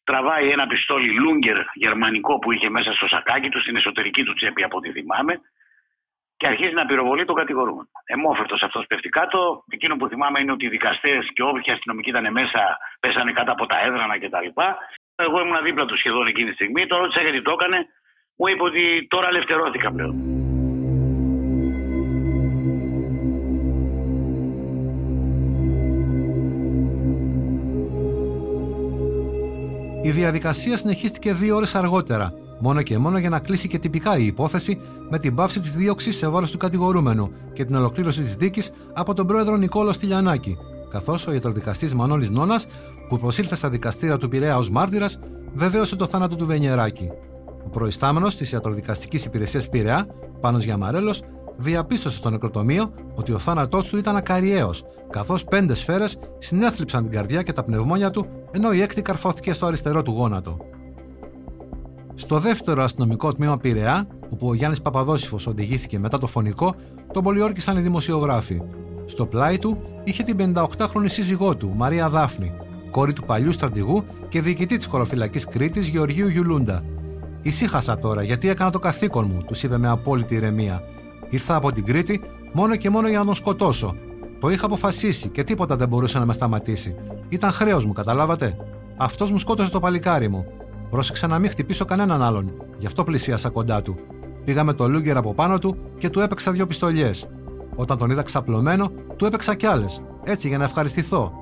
τραβάει 0.10 0.48
ένα 0.56 0.66
πιστόλι 0.68 1.12
Λούγκερ 1.22 1.58
γερμανικό 1.74 2.34
που 2.39 2.51
είχε 2.51 2.70
μέσα 2.70 2.92
στο 2.98 3.08
σακάκι 3.08 3.50
του, 3.50 3.62
στην 3.62 3.75
εσωτερική 3.75 4.24
του 4.24 4.34
τσέπη 4.34 4.63
από 4.63 4.78
ό,τι 4.78 4.89
θυμάμαι, 4.92 5.34
και 6.39 6.48
αρχίζει 6.48 6.74
να 6.74 6.86
πυροβολεί 6.86 7.25
τον 7.25 7.36
κατηγορούμενο. 7.42 7.89
Εμόφερτος 8.06 8.62
αυτός 8.68 8.86
πέφτει 8.88 9.10
κάτω. 9.10 9.39
Εκείνο 9.75 9.96
που 9.98 10.08
θυμάμαι 10.08 10.39
είναι 10.39 10.51
ότι 10.51 10.66
οι 10.66 10.70
δικαστές 10.70 11.22
και 11.34 11.44
όποιοι 11.44 11.72
αστυνομικοί 11.74 12.10
ήταν 12.10 12.32
μέσα 12.32 12.62
πέσανε 13.00 13.32
κάτω 13.32 13.51
από 13.51 13.66
τα 13.66 13.78
έδρανα 13.86 14.16
κτλ. 14.20 14.48
Εγώ 15.16 15.38
ήμουν 15.42 15.63
δίπλα 15.63 15.86
του 15.86 15.98
σχεδόν 15.98 16.28
εκείνη 16.28 16.50
τη 16.50 16.56
στιγμή. 16.56 16.88
Το 16.88 16.98
ρώτησα 16.98 17.22
γιατί 17.22 17.42
το 17.42 17.51
έκανε. 17.58 17.78
Μου 18.38 18.48
είπε 18.48 18.63
ότι 18.63 19.08
τώρα 19.10 19.28
ελευθερώθηκα 19.28 19.92
πλέον. 19.92 20.13
Η 30.01 30.12
διαδικασία 30.12 30.77
συνεχίστηκε 30.77 31.34
δύο 31.34 31.56
ώρες 31.56 31.75
αργότερα 31.75 32.34
μόνο 32.60 32.82
και 32.82 32.98
μόνο 32.98 33.18
για 33.18 33.29
να 33.29 33.39
κλείσει 33.39 33.68
και 33.68 33.79
τυπικά 33.79 34.18
η 34.18 34.25
υπόθεση 34.25 34.79
με 35.10 35.20
την 35.20 35.36
πάυση 35.36 35.60
της 35.60 35.72
δίωξης 35.72 36.18
σε 36.18 36.27
βάρος 36.27 36.51
του 36.51 36.58
κατηγορούμενου 36.58 37.32
και 37.53 37.65
την 37.65 37.75
ολοκλήρωση 37.75 38.22
της 38.22 38.36
δίκης 38.36 38.72
από 38.94 39.13
τον 39.13 39.27
πρόεδρο 39.27 39.56
Νικόλο 39.56 39.91
Στυλιανάκη, 39.91 40.58
καθώς 40.89 41.27
ο 41.27 41.34
ιατροδικαστής 41.34 41.96
Μανώλης 41.96 42.29
Νόνας, 42.29 42.68
που 43.10 43.20
προσήλθε 43.20 43.56
στα 43.56 43.70
δικαστήρια 43.70 44.18
του 44.18 44.29
Πειραιά 44.29 44.58
ως 44.58 44.70
μάρτυρας, 44.70 45.20
βεβαίωσε 45.53 45.96
το 45.96 46.06
θάνατο 46.06 46.36
του 46.36 46.46
Βενιεράκη. 46.46 47.10
Ο 47.65 47.70
προϊστάμενος 47.70 48.36
της 48.36 48.51
ιατροδικαστικής 48.51 49.25
υπηρεσίας 49.25 49.70
Πειραιά, 49.70 50.08
Πάνος 50.39 50.63
Γιαμαρέλος, 50.63 51.24
διαπίστωσε 51.60 52.18
στο 52.18 52.30
νεκροτομείο 52.30 52.92
ότι 53.16 53.32
ο 53.32 53.39
θάνατός 53.39 53.88
του 53.88 53.98
ήταν 53.98 54.16
ακαριαίος, 54.16 54.84
καθώς 55.10 55.44
πέντε 55.44 55.74
σφαίρες 55.74 56.20
συνέθλιψαν 56.38 57.04
την 57.04 57.12
καρδιά 57.12 57.42
και 57.42 57.54
τα 57.54 57.63
πνευμόνια 57.63 58.12
του, 58.12 58.25
ενώ 58.51 58.72
η 58.74 58.82
έκτη 58.82 59.01
καρφώθηκε 59.01 59.54
στο 59.54 59.66
αριστερό 59.66 60.04
του 60.04 60.12
γόνατο. 60.12 60.58
Στο 62.16 62.39
δεύτερο 62.39 62.84
αστυνομικό 62.84 63.34
τμήμα 63.34 63.58
Πειραιά, 63.58 64.08
όπου 64.30 64.48
ο 64.48 64.54
Γιάννης 64.54 64.82
Παπαδόσυφο 64.82 65.38
οδηγήθηκε 65.48 66.00
μετά 66.00 66.18
το 66.18 66.28
φωνικό, 66.28 66.75
τον 67.13 67.24
πολιόρκησαν 67.24 67.78
οι 67.78 67.82
δημοσιογράφοι. 67.82 68.62
Στο 69.06 69.25
πλάι 69.25 69.60
του 69.60 69.82
είχε 70.04 70.24
την 70.24 70.54
58χρονη 70.56 71.06
σύζυγό 71.06 71.56
του, 71.56 71.74
Μαρία 71.75 72.10
Δάφνη, 72.10 72.54
κόρη 72.92 73.13
του 73.13 73.24
παλιού 73.24 73.51
στρατηγού 73.51 74.04
και 74.30 74.42
διοικητή 74.42 74.78
της 74.78 74.86
χωροφυλακής 74.86 75.46
Κρήτης 75.46 75.88
Γεωργίου 75.88 76.28
Γιουλούντα. 76.28 76.84
Ησύχασα 77.42 77.98
τώρα 77.98 78.24
γιατί 78.24 78.50
έκανα 78.50 78.72
το 78.72 78.80
καθήκον 78.80 79.32
μου, 79.34 79.44
τους 79.44 79.63
είπε 79.63 79.78
με 79.78 79.89
απόλυτη 79.89 80.36
ηρεμία. 80.36 80.84
Ήρθα 81.29 81.55
από 81.55 81.71
την 81.71 81.86
Κρήτη 81.86 82.21
μόνο 82.53 82.75
και 82.75 82.89
μόνο 82.89 83.07
για 83.07 83.19
να 83.19 83.25
τον 83.25 83.36
σκοτώσω. 83.36 83.95
Το 84.39 84.50
είχα 84.50 84.65
αποφασίσει 84.65 85.29
και 85.29 85.43
τίποτα 85.43 85.75
δεν 85.75 85.88
μπορούσε 85.88 86.19
να 86.19 86.25
με 86.25 86.33
σταματήσει. 86.33 86.95
Ήταν 87.29 87.51
χρέος 87.51 87.86
μου, 87.86 87.93
καταλάβατε; 87.93 88.57
Αυτός 88.98 89.31
μου 89.31 89.38
σκότωσε 89.38 89.69
το 89.69 89.79
παλικάρι 89.79 90.27
μου. 90.27 90.45
Πρόσεξα 90.89 91.27
να 91.27 91.39
μην 91.39 91.50
χτυπήσω 91.50 91.86
κανέναν 91.86 92.21
άλλον, 92.21 92.51
γι' 92.77 92.86
αυτό 92.86 93.03
πλησίασα 93.03 93.50
κοντά 93.50 93.81
του. 93.81 93.95
Πήγαμε 94.45 94.74
το 94.74 94.89
Λούγκερ 94.89 95.17
από 95.17 95.33
πάνω 95.33 95.59
του 95.59 95.77
και 95.98 96.09
του 96.09 96.19
έπαιξα 96.19 96.51
δύο 96.51 96.67
πιστολιές. 96.67 97.29
Όταν 97.75 97.98
τον 97.98 98.09
είδα 98.09 98.21
ξαπλωμένο, 98.21 98.91
του 99.15 99.25
έπαιξα 99.25 99.55
κι 99.55 99.65
άλλες, 99.65 100.01
έτσι 100.24 100.48
για 100.48 100.57
να 100.57 100.63
ευχαριστηθώ. 100.63 101.33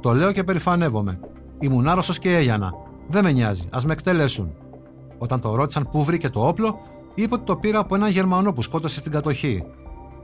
Το 0.00 0.14
λέω 0.14 0.32
και 0.32 0.44
περηφανεύομαι. 0.44 1.20
Ήμουν 1.58 1.88
άρρωστος 1.88 2.18
και 2.18 2.36
έγιανα. 2.36 2.72
Δεν 3.08 3.24
με 3.24 3.32
νοιάζει, 3.32 3.68
ας 3.70 3.84
με 3.84 3.92
εκτελέσουν. 3.92 4.52
Όταν 5.18 5.40
το 5.40 5.54
ρώτησαν 5.54 5.88
πού 5.90 6.04
βρήκε 6.04 6.28
το 6.28 6.46
όπλο, 6.46 6.80
είπε 7.14 7.34
ότι 7.34 7.44
το 7.44 7.56
πήρα 7.56 7.78
από 7.78 7.94
έναν 7.94 8.10
Γερμανό 8.10 8.52
που 8.52 8.62
σκότωσε 8.62 8.98
στην 8.98 9.12
κατοχή. 9.12 9.64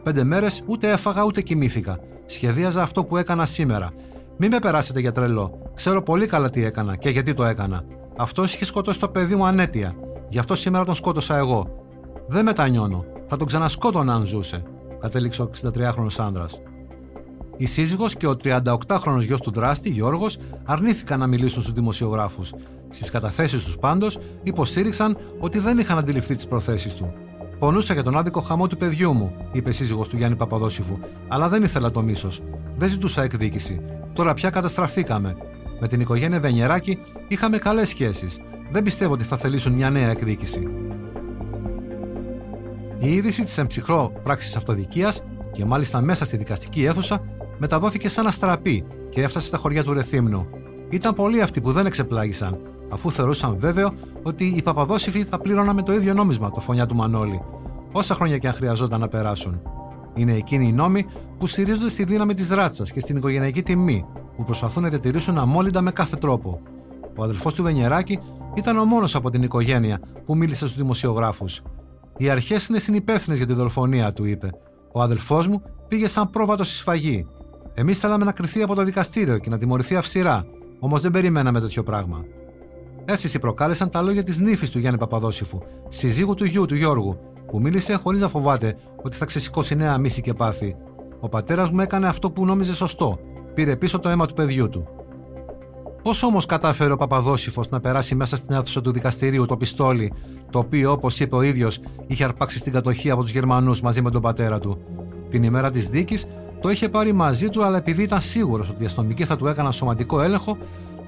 Πέντε 0.03 0.25
μέρες 0.25 0.63
ούτε 0.67 0.91
έφαγα 0.91 1.25
ούτε 1.25 1.41
κοιμήθηκα. 1.41 1.99
Σχεδίαζα 2.27 2.83
αυτό 2.83 3.05
που 3.05 3.17
έκανα 3.17 3.47
σήμερα. 3.47 3.93
Μην 4.37 4.51
με 4.51 4.59
περάσετε 4.59 5.01
για 5.01 5.13
τρελό. 5.13 5.71
Ξέρω 5.75 6.03
πολύ 6.03 6.27
καλά 6.27 6.51
τι 6.51 6.65
έκανα 6.65 6.97
και 6.97 7.09
γιατί 7.09 7.35
το 7.35 7.45
έκανα. 7.45 7.85
Αυτός 8.17 8.55
είχε 8.55 8.65
σκοτώσει 8.65 9.01
το 9.01 9.09
παιδί 9.09 9.35
μου 9.35 9.47
ανέτεια. 9.47 9.95
Γι' 10.29 10.39
αυτό 10.39 10.55
σήμερα 10.55 10.85
τον 10.85 10.95
σκότωσα 10.95 11.37
εγώ. 11.37 11.85
Δεν 12.29 12.45
μετανιώνω. 12.45 13.05
Θα 13.27 13.37
τον 13.37 13.47
ξανασκότωνα 13.47 14.15
αν 14.15 14.27
ζούσε, 14.27 14.63
κατέληξε 15.01 15.43
ο 15.43 15.51
63χρονο 15.63 16.09
άνδρας. 16.17 16.61
Η 17.57 17.67
σύζυγος 17.67 18.15
και 18.17 18.27
ο 18.27 18.37
38χρονο 18.43 19.21
γιος 19.21 19.41
του 19.41 19.51
δράστη, 19.51 19.91
Γιώργος, 19.91 20.39
αρνήθηκαν 20.65 21.19
να 21.19 21.27
μιλήσουν 21.27 21.63
στους 21.63 21.75
δημοσιογράφους. 21.75 22.53
Στις 22.91 23.11
καταθέσεις 23.11 23.65
τους 23.65 23.79
πάντως 23.79 24.19
υποστήριξαν 24.43 25.19
ότι 25.39 25.59
δεν 25.59 25.79
είχαν 25.79 25.99
αντιληφθεί 25.99 26.35
τις 26.35 26.47
προθέσεις 26.47 26.95
του. 26.95 27.13
Πονούσα 27.59 27.93
για 27.93 28.03
τον 28.03 28.17
άδικο 28.17 28.41
χαμό 28.41 28.67
του 28.67 28.77
παιδιού 28.77 29.13
μου, 29.13 29.33
είπε 29.53 29.73
σύζυγος 29.73 30.09
του 30.09 30.17
Γιάννη 30.17 30.37
Παπαδόσιφου, 30.37 30.99
αλλά 31.29 31.49
δεν 31.49 31.63
ήθελα 31.63 31.91
το 31.91 32.03
μίσος. 32.03 32.43
Δεν 32.77 32.89
ζητούσα 32.89 33.23
εκδίκηση. 33.23 33.81
Τώρα 34.13 34.35
πια 34.35 34.51
καταστραφήκαμε. 34.51 35.37
Με 35.81 35.89
την 35.89 36.01
οικογένεια 36.01 36.41
Βενιεράκη 36.41 36.99
είχαμε 37.29 37.59
καλές 37.59 37.89
σχέσεις. 37.89 38.41
Δεν 38.71 38.83
πιστεύω 38.83 39.13
ότι 39.13 39.25
θα 39.25 39.37
θελήσουν 39.37 39.73
μια 39.73 39.91
νέα 39.91 40.11
εκδίκηση. 40.11 40.69
Η 42.99 43.13
είδηση 43.13 43.45
της 43.45 43.59
εμψυχρό 43.59 44.13
πράξης 44.23 44.57
αυτοδικίας 44.57 45.23
και 45.53 45.65
μάλιστα 45.65 46.01
μέσα 46.01 46.25
στη 46.25 46.37
δικαστική 46.37 46.85
αίθουσα 46.85 47.25
μεταδόθηκε 47.59 48.09
σαν 48.09 48.27
αστραπή 48.27 48.85
και 49.09 49.23
έφτασε 49.23 49.47
στα 49.47 49.57
χωριά 49.57 49.85
του 49.85 49.93
Ρεθύμνου. 49.93 50.47
Ήταν 50.89 51.15
πολλοί 51.15 51.43
αυτοί 51.43 51.61
που 51.61 51.73
δεν 51.73 51.87
εξεπλάγησαν, 51.87 52.59
αφού 52.89 53.11
θεωρούσαν 53.11 53.57
βέβαιο 53.59 53.93
ότι 54.23 54.45
οι 54.45 54.63
Παπαδόσυφοι 54.63 55.25
θα 55.25 55.39
πλήρωναν 55.39 55.75
με 55.75 55.83
το 55.83 55.93
ίδιο 55.93 56.15
νόμισμα 56.15 56.51
το 56.51 56.61
φωνιά 56.61 56.87
του 56.87 56.95
Μανώλη, 56.95 57.43
όσα 57.93 58.15
χρόνια 58.15 58.39
και 58.39 58.47
αν 58.47 58.55
χρειαζόταν 58.55 59.01
να 59.01 59.09
περάσουν. 59.09 59.61
Είναι 60.15 60.35
εκείνοι 60.35 60.69
οι 60.69 60.73
νόμοι 60.73 61.07
που 61.39 61.47
στηρίζονται 61.47 61.89
στη 61.89 62.05
δύναμη 62.05 62.35
της 62.35 62.51
ράτσας 62.51 62.93
και 62.93 63.01
στην 63.01 63.17
οικογενειακή 63.17 63.63
τιμή, 63.63 64.05
που 64.37 64.45
προσπαθούν 64.45 64.83
να 64.83 64.89
διατηρήσουν 64.89 65.39
αμόλυντα 65.39 65.81
με 65.81 65.91
κάθε 65.91 66.17
τρόπο. 66.17 66.61
Ο 67.17 67.23
αδελφός 67.23 67.55
του 67.55 67.63
Βενιεράκη 67.63 68.19
ήταν 68.55 68.79
ο 68.79 68.85
μόνος 68.85 69.15
από 69.15 69.31
την 69.31 69.43
οικογένεια 69.43 70.01
που 70.27 70.37
μίλησε 70.37 70.65
στους 70.65 70.77
δημοσιογράφους. 70.77 71.63
Οι 72.17 72.31
αρχές 72.31 72.67
είναι 72.67 72.79
συνυπεύθυνες 72.79 73.39
για 73.39 73.47
τη 73.47 73.53
δολοφονία 73.53 74.13
του, 74.13 74.25
είπε. 74.25 74.51
Ο 74.93 75.03
αδελφός 75.03 75.47
μου 75.47 75.63
πήγε 75.89 76.09
σαν 76.09 76.31
πρόβατο 76.31 76.65
στη 76.65 76.75
σφαγή. 76.75 77.27
Εμείς 77.75 77.99
θέλαμε 77.99 78.25
να 78.25 78.33
κρυθεί 78.33 78.63
από 78.63 78.75
το 78.75 78.85
δικαστήριο 78.85 79.39
και 79.39 79.51
να 79.51 79.59
τιμωρηθεί 79.59 79.97
αυστηρά, 79.97 80.47
όμως 80.79 81.01
δεν 81.01 81.11
περιμέναμε 81.11 81.61
τέτοιο 81.61 81.83
πράγμα. 81.83 82.25
Αίσθηση 83.11 83.39
προκάλεσαν 83.39 83.91
τα 83.91 84.03
λόγια 84.03 84.23
της 84.23 84.41
νύφης 84.41 84.71
του 84.71 84.79
Γιάννη 84.79 84.99
Παπαδόσυφου, 84.99 85.59
συζύγου 85.89 86.35
του 86.35 86.45
γιου 86.45 86.67
του 86.67 86.75
Γιώργου, 86.75 87.19
που 87.47 87.61
μίλησε 87.61 87.95
χωρίς 87.95 88.21
να 88.21 88.29
φοβάται 88.29 88.77
ότι 89.03 89.17
θα 89.17 89.25
ξεσηκώσει 89.25 89.75
νέα 89.75 89.99
μίση 89.99 90.21
και 90.21 90.35
πάθη. 90.35 90.77
Ο 91.21 91.29
πατέρας 91.29 91.71
μου 91.71 91.81
έκανε 91.81 92.09
αυτό 92.09 92.31
που 92.31 92.45
νόμιζε 92.45 92.75
σωστό. 92.75 93.19
Πήρε 93.55 93.77
πίσω 93.77 93.99
το 93.99 94.09
αίμα 94.09 94.27
του 94.27 94.35
παιδιού 94.35 94.69
του. 94.69 94.89
Πώς 96.03 96.23
όμως 96.23 96.47
κατάφερε 96.47 96.93
ο 96.93 96.97
Παπαδόσυφο 96.97 97.65
να 97.71 97.81
περάσει 97.81 98.15
μέσα 98.15 98.37
στην 98.37 98.55
αίθουσα 98.55 98.81
του 98.81 98.93
δικαστηρίου 98.93 99.47
το 99.47 99.57
πιστόλι, 99.57 100.13
το 100.51 100.59
οποίο, 100.59 100.93
όπως 100.93 101.21
είπε 101.21 101.37
ο 101.37 101.43
ίδιος, 101.43 101.81
είχε 102.07 102.25
αρπάξει 102.25 102.59
στην 102.59 102.73
κατοχή 102.73 103.11
από 103.11 103.23
τους 103.23 103.31
Γερμανούς 103.31 103.81
μαζί 103.81 104.03
με 104.03 104.11
τον 104.11 104.23
πατέρα 104.23 104.59
του. 104.59 104.79
Την 105.29 105.43
ημέρα 105.43 105.71
της 105.71 105.89
δίκης 105.89 106.27
το 106.61 106.71
είχε 106.71 106.89
πάρει 106.89 107.13
μαζί 107.13 107.49
του, 107.49 107.65
αλλά 107.65 107.77
επειδή 107.77 108.03
ήταν 108.03 108.21
σίγουρος 108.21 108.69
ότι 108.69 108.83
οι 108.83 108.87
αστυνομικοί 108.87 109.25
θα 109.25 109.37
του 109.37 109.47
έκαναν 109.47 109.73
σωματικό 109.73 110.21
έλεγχο, 110.21 110.59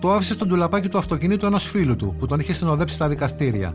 το 0.00 0.12
άφησε 0.12 0.32
στον 0.32 0.48
τουλαπάκι 0.48 0.88
του 0.88 0.98
αυτοκινήτου 0.98 1.46
ενό 1.46 1.58
φίλου 1.58 1.96
του, 1.96 2.14
που 2.18 2.26
τον 2.26 2.40
είχε 2.40 2.52
συνοδέψει 2.52 2.94
στα 2.94 3.08
δικαστήρια. 3.08 3.74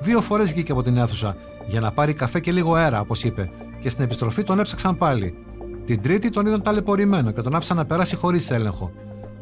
Δύο 0.00 0.20
φορές 0.20 0.52
βγήκε 0.52 0.72
από 0.72 0.82
την 0.82 0.96
αίθουσα, 0.96 1.36
για 1.66 1.80
να 1.80 1.92
πάρει 1.92 2.14
καφέ 2.14 2.40
και 2.40 2.52
λίγο 2.52 2.74
αέρα, 2.74 3.00
όπως 3.00 3.24
είπε, 3.24 3.50
και 3.80 3.88
στην 3.88 4.04
επιστροφή 4.04 4.42
τον 4.42 4.58
έψαξαν 4.58 4.98
πάλι. 4.98 5.34
Την 5.84 6.02
Τρίτη 6.02 6.30
τον 6.30 6.46
είδαν 6.46 6.62
ταλαιπωρημένο 6.62 7.30
και 7.30 7.40
τον 7.40 7.54
άφησαν 7.54 7.76
να 7.76 7.84
περάσει 7.84 8.16
χωρίς 8.16 8.50
έλεγχο. 8.50 8.90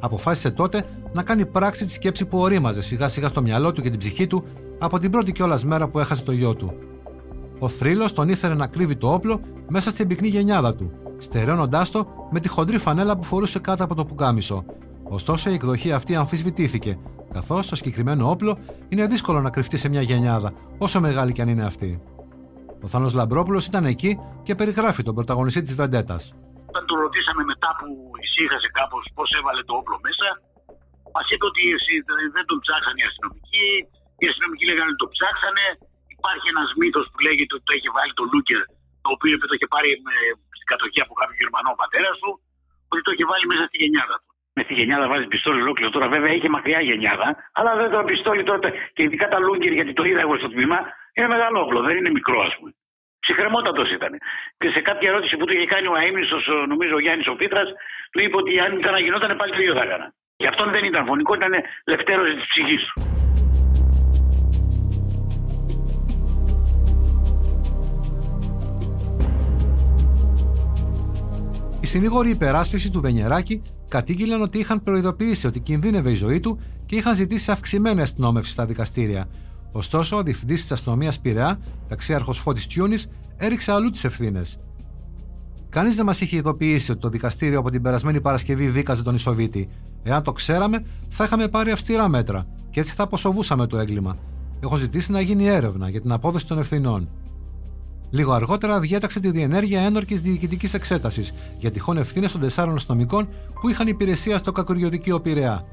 Αποφάσισε 0.01 0.51
τότε 0.51 0.85
να 1.13 1.23
κάνει 1.23 1.47
πράξη 1.47 1.85
τη 1.85 1.93
σκέψη 1.93 2.25
που 2.25 2.39
ορίμαζε 2.39 2.83
σιγά 2.83 3.09
σιγά 3.09 3.29
στο 3.29 3.43
μυαλό 3.43 3.73
του 3.73 3.83
και 3.83 3.91
την 3.91 3.99
ψυχή 3.99 4.27
του 4.27 4.45
από 4.79 4.99
την 4.99 5.11
πρώτη 5.11 5.33
κιόλας 5.33 5.65
μέρα 5.65 5.89
που 5.89 5.99
έχασε 5.99 6.25
το 6.25 6.33
γιο 6.33 6.55
του. 6.55 6.73
Ο 7.59 7.69
θρύλος 7.69 8.13
τον 8.13 8.29
ήθελε 8.29 8.55
να 8.55 8.67
κρύβει 8.67 8.97
το 8.97 9.13
όπλο 9.13 9.41
μέσα 9.69 9.91
στην 9.91 10.09
πυκνή 10.09 10.29
γενιάδα 10.29 10.75
του, 10.75 10.93
στερεώνοντάς 11.19 11.91
το 11.91 12.07
με 12.31 12.41
τη 12.41 12.49
χοντρή 12.49 12.79
φανέλα 12.79 13.17
που 13.17 13.25
φορούσε 13.25 13.59
κάτω 13.59 13.85
από 13.85 13.95
το 13.95 14.05
πουκάμισο. 14.05 14.65
Ωστόσο, 15.11 15.51
η 15.51 15.55
εκδοχή 15.59 15.91
αυτή 15.99 16.13
αμφισβητήθηκε, 16.23 16.93
καθώς 17.37 17.69
το 17.69 17.77
συγκεκριμένο 17.77 18.31
όπλο 18.35 18.53
είναι 18.89 19.07
δύσκολο 19.13 19.39
να 19.41 19.51
κρυφτεί 19.55 19.77
σε 19.83 19.89
μια 19.89 20.03
γενιάδα, 20.11 20.51
όσο 20.79 21.01
μεγάλη 21.07 21.33
κι 21.33 21.43
αν 21.45 21.49
είναι 21.53 21.67
αυτή. 21.73 21.91
Ο 22.85 22.87
Θάνος 22.93 23.13
Λαμπρόπουλος 23.19 23.65
ήταν 23.71 23.85
εκεί 23.93 24.13
και 24.47 24.55
περιγράφει 24.61 25.03
τον 25.07 25.15
πρωταγωνιστή 25.19 25.61
της 25.67 25.75
Βεντέτας. 25.81 26.23
Όταν 26.71 26.85
τον 26.89 26.99
ρωτήσαμε 27.05 27.43
μετά 27.53 27.71
που 27.79 27.89
ησύχασε 28.27 28.69
κάπως 28.79 29.03
πώς 29.17 29.29
έβαλε 29.39 29.63
το 29.69 29.75
όπλο 29.81 29.97
μέσα, 30.07 30.29
μας 31.15 31.27
είπε 31.33 31.45
ότι 31.53 31.63
δεν 32.37 32.45
τον 32.51 32.59
ψάξανε 32.65 32.99
οι 33.03 33.07
αστυνομικοί. 33.11 33.69
Οι 34.21 34.27
αστυνομικοί 34.31 34.65
λέγανε 34.71 34.91
ότι 34.93 35.01
το 35.05 35.11
ψάξανε. 35.15 35.65
Υπάρχει 36.17 36.47
ένας 36.55 36.69
μύθος 36.81 37.07
που 37.11 37.19
λέγεται 37.27 37.53
ότι 37.57 37.65
το 37.69 37.73
έχει 37.79 37.89
βάλει 37.97 38.13
το 38.19 38.25
Λούκερ, 38.33 38.61
το 39.05 39.11
οποίο 39.17 39.35
το 39.51 39.55
είχε 39.57 39.69
πάρει 39.75 39.91
στην 40.59 40.69
κατοχή 40.73 41.01
από 41.07 41.15
κάποιο 41.21 41.37
Γερμανό 41.43 41.71
πατέρα 41.83 42.11
του, 42.21 42.31
ότι 42.93 43.03
το 43.07 43.11
είχε 43.15 43.25
βάλει 43.31 43.45
μέσα 43.53 43.65
στη 43.69 43.77
γενιάδα 43.83 44.17
του. 44.23 44.28
Με 44.59 44.65
στη 44.65 44.75
γενιάδα 44.75 45.07
βάζει 45.13 45.27
πιστόλι 45.35 45.61
ολόκληρο. 45.65 45.91
Τώρα 45.91 46.09
βέβαια 46.09 46.33
είχε 46.37 46.49
μακριά 46.49 46.81
γενιάδα, 46.81 47.29
αλλά 47.59 47.73
δεν 47.81 47.91
το 47.91 47.99
πιστόλι 48.11 48.43
τότε 48.43 48.69
και 48.95 49.03
ειδικά 49.03 49.27
τα 49.29 49.39
Λούγκερ, 49.39 49.73
γιατί 49.73 49.93
το 49.93 50.05
είδα 50.05 50.21
εγώ 50.21 50.35
στο 50.37 50.49
τμήμα, 50.55 50.79
είναι 51.15 51.29
μεγάλο 51.35 51.61
όπλο, 51.65 51.81
δεν 51.89 51.97
είναι 51.97 52.11
μικρό 52.11 52.41
ας 52.49 52.55
πούμε. 52.57 52.71
Ψυχρεμότατος 53.21 53.89
ήταν. 53.93 54.13
Και 54.59 54.69
σε 54.75 54.81
κάποια 54.81 55.09
ερώτηση 55.09 55.37
που 55.37 55.45
του 55.45 55.53
είχε 55.57 55.67
κάνει 55.75 55.87
ο 55.87 55.97
αίμνητο, 56.03 56.39
νομίζω 56.73 56.95
ο 56.95 57.01
Γιάννης 57.05 57.27
Οφίτρα, 57.27 57.63
του 58.13 58.21
είπε 58.25 58.37
ότι 58.37 58.61
αν 58.61 58.79
ήταν 58.79 58.93
να 58.93 59.01
γινόταν 59.01 59.37
πάλι 59.37 59.53
το 59.53 59.61
ίδιο 59.63 59.75
θα 59.75 59.83
έκανα. 59.83 60.07
Και 60.37 60.47
αυτόν 60.47 60.71
δεν 60.71 60.85
ήταν 60.85 61.07
φωνικό, 61.07 61.35
ήταν 61.35 61.53
λευτέρωση 61.87 62.35
της 62.35 62.47
ψυχής 62.53 62.83
του. 62.87 62.95
Οι 71.83 71.87
συνήγοροι 71.87 72.31
υπεράσπιση 72.31 72.91
του 72.91 73.01
Βενιεράκη 73.01 73.63
κατήγγειλαν 73.89 74.43
ότι 74.43 74.59
είχαν 74.59 74.83
προειδοποιήσει 74.83 75.47
ότι 75.47 75.61
κινδύνευε 75.61 76.11
η 76.11 76.15
ζωή 76.15 76.41
του 76.41 76.59
και 76.87 76.97
είχαν 76.97 77.15
ζητήσει 77.15 77.51
αυξημένη 77.51 78.01
αστυνόμευση 78.01 78.51
στα 78.51 78.67
δικαστήρια. 78.67 79.29
Ωστόσο, 79.73 80.17
ο 80.17 80.23
διευθυντής 80.23 80.61
της 80.63 80.73
αστυνομίας 80.73 81.21
Πειραιά, 81.21 81.59
ταξίαρχος 81.89 82.39
Φώτης 82.39 82.67
Τιούνη, 82.67 82.97
έριξε 83.37 83.73
αλλού 83.73 83.91
τις 83.91 84.05
ευθύνες. 84.05 84.59
Κανείς 85.69 85.95
δεν 85.95 86.05
μας 86.05 86.21
είχε 86.21 86.37
ειδοποιήσει 86.37 86.91
ότι 86.91 87.01
το 87.01 87.09
δικαστήριο 87.09 87.59
από 87.59 87.71
την 87.71 87.83
περασμένη 87.83 88.21
Παρασκευή 88.21 88.67
δίκαζε 88.67 89.03
τον 89.03 89.15
Ισοβίτη. 89.15 89.69
Εάν 90.03 90.23
το 90.23 90.33
ξέραμε, 90.33 90.85
θα 91.09 91.25
είχαμε 91.25 91.49
πάρει 91.49 91.71
αυστηρά 91.71 92.09
μέτρα 92.09 92.47
και 92.71 92.81
έτσι 92.81 92.95
θα 92.95 93.03
αποσοβούσαμε 93.03 93.67
το 93.67 93.79
έγκλημα. 93.79 94.17
Έχω 94.61 94.77
ζητήσει 94.77 95.13
να 95.13 95.21
γίνει 95.21 95.47
έρευνα 95.47 95.89
για 95.89 96.01
την 96.01 96.13
απόδοση 96.13 96.47
των 96.47 96.59
ευθυνών. 96.59 97.09
Λίγο 98.11 98.33
αργότερα 98.33 98.81
διέταξε 98.81 99.21
τη 99.21 99.31
διενέργεια 99.31 99.81
ένορκης 99.81 100.21
διοικητικής 100.21 100.75
εξέτασης 100.75 101.33
για 101.59 101.71
τυχόν 101.71 101.97
ευθύνες 101.99 102.33
των 102.33 102.41
τεσσάρων 102.41 102.75
αστυνομικών 102.75 103.29
που 103.61 103.69
είχαν 103.69 103.87
υπηρεσία 103.87 104.39
στο 104.39 104.53
κακουριοδικείο 104.53 105.21
Πειραιά. 105.21 105.65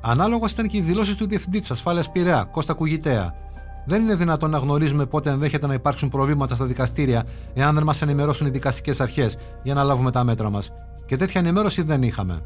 Ανάλογα 0.00 0.48
ήταν 0.50 0.66
και 0.66 0.76
οι 0.76 0.80
δηλώσεις 0.80 1.14
του 1.14 1.26
Διευθυντή 1.26 1.58
της 1.58 1.70
Ασφάλειας 1.70 2.10
Πειραιά, 2.12 2.48
Κώστα 2.50 2.72
Κουγητέα. 2.72 3.34
Δεν 3.86 4.02
είναι 4.02 4.14
δυνατόν 4.14 4.50
να 4.50 4.58
γνωρίζουμε 4.58 5.06
πότε 5.06 5.30
ενδέχεται 5.30 5.66
να 5.66 5.74
υπάρξουν 5.74 6.08
προβλήματα 6.08 6.54
στα 6.54 6.64
δικαστήρια, 6.64 7.26
εάν 7.54 7.74
δεν 7.74 7.84
μας 7.84 8.02
ενημερώσουν 8.02 8.46
οι 8.46 8.50
δικαστικές 8.50 9.00
αρχές 9.00 9.36
για 9.62 9.74
να 9.74 9.82
λάβουμε 9.82 10.10
τα 10.10 10.24
μέτρα 10.24 10.50
μας. 10.50 10.72
Και 11.06 11.16
τέτοια 11.16 11.40
ενημέρωση 11.40 11.82
δεν 11.82 12.02
είχαμε. 12.02 12.42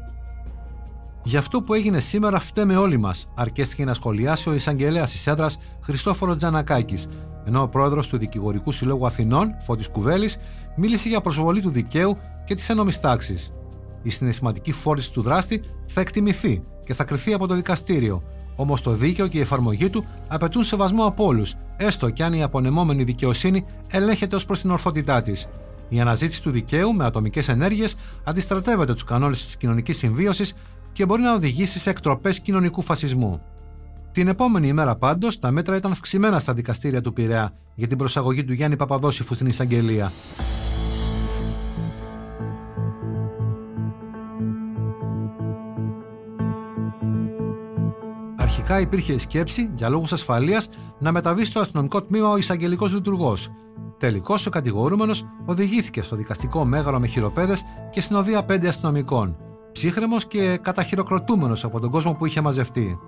Γι' 1.27 1.37
αυτό 1.37 1.61
που 1.61 1.73
έγινε 1.73 1.99
σήμερα 1.99 2.39
φταίμε 2.39 2.77
όλοι 2.77 2.97
μας, 2.97 3.29
αρκέστηκε 3.35 3.85
να 3.85 3.93
σχολιάσει 3.93 4.49
ο 4.49 4.53
εισαγγελέας 4.53 5.11
της 5.11 5.27
έδρας 5.27 5.57
Χριστόφορο 5.81 6.35
Τζανακάκης, 6.35 7.07
ενώ 7.45 7.61
ο 7.61 7.67
πρόεδρος 7.67 8.07
του 8.07 8.17
Δικηγορικού 8.17 8.71
Συλλόγου 8.71 9.05
Αθηνών, 9.05 9.55
Φώτης 9.65 9.89
Κουβέλης, 9.89 10.37
μίλησε 10.75 11.09
για 11.09 11.21
προσβολή 11.21 11.61
του 11.61 11.69
δικαίου 11.69 12.17
και 12.45 12.55
τη 12.55 12.65
ένωμη 12.69 12.91
τάξη. 13.01 13.35
Η 14.03 14.09
συναισθηματική 14.09 14.71
φόρηση 14.71 15.11
του 15.11 15.21
δράστη 15.21 15.61
θα 15.85 16.01
εκτιμηθεί 16.01 16.63
και 16.83 16.93
θα 16.93 17.03
κρυθεί 17.03 17.33
από 17.33 17.47
το 17.47 17.55
δικαστήριο, 17.55 18.23
Όμως 18.55 18.81
το 18.81 18.91
δίκαιο 18.91 19.27
και 19.27 19.37
η 19.37 19.41
εφαρμογή 19.41 19.89
του 19.89 20.05
απαιτούν 20.27 20.63
σεβασμό 20.63 21.05
από 21.05 21.25
όλους, 21.25 21.55
έστω 21.77 22.09
και 22.09 22.23
αν 22.23 22.33
η 22.33 22.43
απονεμόμενη 22.43 23.03
δικαιοσύνη 23.03 23.65
ελέγχεται 23.91 24.35
ως 24.35 24.45
προς 24.45 24.61
την 24.61 24.71
ορθότητά 24.71 25.21
της. 25.21 25.49
Η 25.89 25.99
αναζήτηση 25.99 26.41
του 26.41 26.51
δικαίου 26.51 26.93
με 26.93 27.05
ατομικές 27.05 27.47
ενέργειες 27.49 27.95
αντιστρατεύεται 28.23 28.93
τους 28.93 29.03
κανόνες 29.03 29.45
της 29.45 29.57
κοινωνικής 29.57 29.97
συμβίωσης 29.97 30.53
και 30.97 31.05
μπορεί 31.05 31.21
να 31.21 31.33
οδηγήσει 31.33 31.79
σε 31.79 31.89
εκτροπές 31.89 32.39
κοινωνικού 32.39 32.81
φασισμού. 32.81 33.41
Την 34.11 34.27
επόμενη 34.27 34.67
ημέρα 34.67 34.95
πάντως, 34.95 35.39
τα 35.39 35.51
μέτρα 35.51 35.75
ήταν 35.75 35.91
αυξημένα 35.91 36.39
στα 36.39 36.53
δικαστήρια 36.53 37.01
του 37.01 37.13
Πειραιά 37.13 37.53
για 37.75 37.87
την 37.87 37.97
προσαγωγή 37.97 38.43
του 38.43 38.53
Γιάννη 38.53 38.75
Παπαδόσυφου 38.75 39.33
στην 39.33 39.47
εισαγγελία. 39.47 40.11
Αρχικά 48.37 48.79
υπήρχε 48.79 49.19
σκέψη, 49.19 49.69
για 49.75 49.89
λόγους 49.89 50.13
ασφαλείας, 50.13 50.69
να 50.99 51.11
μεταβεί 51.11 51.45
στο 51.45 51.59
αστυνομικό 51.59 52.03
τμήμα 52.03 52.29
ο 52.29 52.37
εισαγγελικός 52.37 52.93
λειτουργός. 52.93 53.51
Τελικώς 53.97 54.45
ο 54.45 54.49
κατηγορούμενος 54.49 55.25
οδηγήθηκε 55.45 56.01
στο 56.01 56.15
δικαστικό 56.15 56.65
μέγαρο 56.65 56.99
με 56.99 57.07
χειροπέδες 57.07 57.63
και 57.91 58.01
συνοδεία 58.01 58.43
πέντε 58.43 58.67
αστυνομικών. 58.67 59.37
Ψύχρεμος 59.77 60.25
και 60.25 60.57
καταχειροκροτούμενος 60.61 61.63
από 61.63 61.79
τον 61.79 61.89
κόσμο 61.89 62.13
που 62.13 62.25
είχε 62.25 62.41
μαζευτεί. 62.41 62.99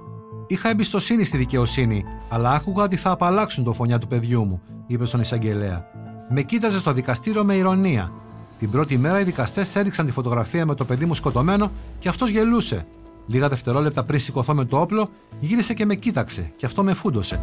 Είχα 0.48 0.70
εμπιστοσύνη 0.70 1.24
στη 1.24 1.38
δικαιοσύνη, 1.38 2.06
αλλά 2.30 2.52
άκουγα 2.52 2.84
ότι 2.84 2.96
θα 2.96 3.12
απαλλάξουν 3.12 3.64
το 3.64 3.74
φωνιά 3.74 3.98
του 3.98 4.08
παιδιού 4.08 4.46
μου, 4.46 4.62
είπε 4.88 5.06
στον 5.06 5.20
εισαγγελέα. 5.20 5.86
Με 6.30 6.42
κοίταζε 6.42 6.80
στο 6.80 6.94
δικαστήριο 6.94 7.44
με 7.44 7.54
ηρωνία. 7.56 8.12
Την 8.60 8.72
πρώτη 8.72 8.98
μέρα 8.98 9.20
οι 9.20 9.24
δικαστές 9.24 9.76
έριξαν 9.76 10.06
τη 10.06 10.12
φωτογραφία 10.12 10.66
με 10.66 10.76
το 10.76 10.86
παιδί 10.86 11.06
μου 11.06 11.16
σκοτωμένο 11.16 11.72
και 12.00 12.10
αυτός 12.10 12.30
γελούσε. 12.30 12.86
Λίγα 13.28 13.50
δευτερόλεπτα 13.50 14.04
πριν 14.04 14.20
σηκωθώ 14.20 14.54
με 14.54 14.66
το 14.66 14.80
όπλο, 14.80 15.10
γύρισε 15.40 15.74
και 15.74 15.86
με 15.86 15.96
κοίταξε 15.96 16.52
και 16.58 16.66
αυτό 16.66 16.84
με 16.84 16.94
φούντωσε. 16.94 17.40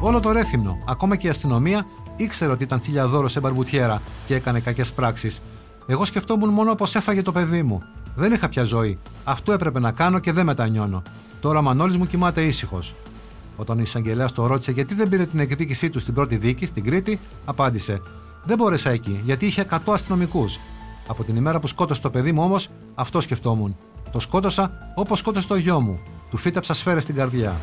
Όλο 0.00 0.20
το 0.20 0.32
ρέθυμνο, 0.32 0.78
ακόμα 0.86 1.16
και 1.16 1.26
η 1.26 1.30
αστυνομία, 1.30 1.86
ήξερε 2.16 2.52
ότι 2.52 2.62
ήταν 2.62 2.78
τσιλιαδόρο 2.78 3.28
σε 3.28 3.40
μπαρμπουτιέρα 3.40 4.02
και 4.26 4.34
έκανε 4.34 4.60
κακές 4.60 4.92
πράξεις. 4.92 5.42
Εγώ 5.86 6.04
σκεφτόμουν 6.04 6.48
μόνο 6.48 6.74
πως 6.74 6.94
έφαγε 6.94 7.22
το 7.22 7.32
παιδί 7.32 7.62
μου. 7.62 7.82
Δεν 8.14 8.32
είχα 8.32 8.48
πια 8.48 8.62
ζωή. 8.62 8.98
Αυτό 9.24 9.52
έπρεπε 9.52 9.80
να 9.80 9.92
κάνω 9.92 10.18
και 10.18 10.32
δεν 10.32 10.44
μετανιώνω. 10.44 11.02
Τώρα 11.40 11.58
ο 11.58 11.62
Μανώλης 11.62 11.96
μου 11.96 12.06
κοιμάται 12.06 12.42
ήσυχος. 12.42 12.94
Όταν 13.56 13.78
ο 13.78 13.80
εισαγγελέας 13.80 14.32
το 14.32 14.46
ρώτησε 14.46 14.70
γιατί 14.72 14.94
δεν 14.94 15.08
πήρε 15.08 15.26
την 15.26 15.38
εκδίκησή 15.38 15.90
του 15.90 15.98
στην 15.98 16.14
πρώτη 16.14 16.36
δίκη, 16.36 16.66
στην 16.66 16.84
Κρήτη, 16.84 17.20
απάντησε: 17.44 18.02
Δεν 18.44 18.56
μπόρεσα 18.56 18.90
εκεί, 18.90 19.20
γιατί 19.24 19.46
είχε 19.46 19.66
100 19.70 19.76
αστυνομικούς 19.86 20.58
από 21.08 21.24
την 21.24 21.36
ημέρα 21.36 21.60
που 21.60 21.66
σκότωσε 21.66 22.00
το 22.00 22.10
παιδί 22.10 22.32
μου 22.32 22.42
όμως, 22.42 22.68
αυτό 22.94 23.20
σκεφτόμουν. 23.20 23.76
Το 24.12 24.18
σκότωσα 24.20 24.92
όπως 24.94 25.18
σκότωσε 25.18 25.46
το 25.46 25.56
γιο 25.56 25.80
μου. 25.80 26.00
Του 26.30 26.36
φύτεψα 26.36 26.74
σφαίρες 26.74 27.02
στην 27.02 27.14
καρδιά. 27.14 27.56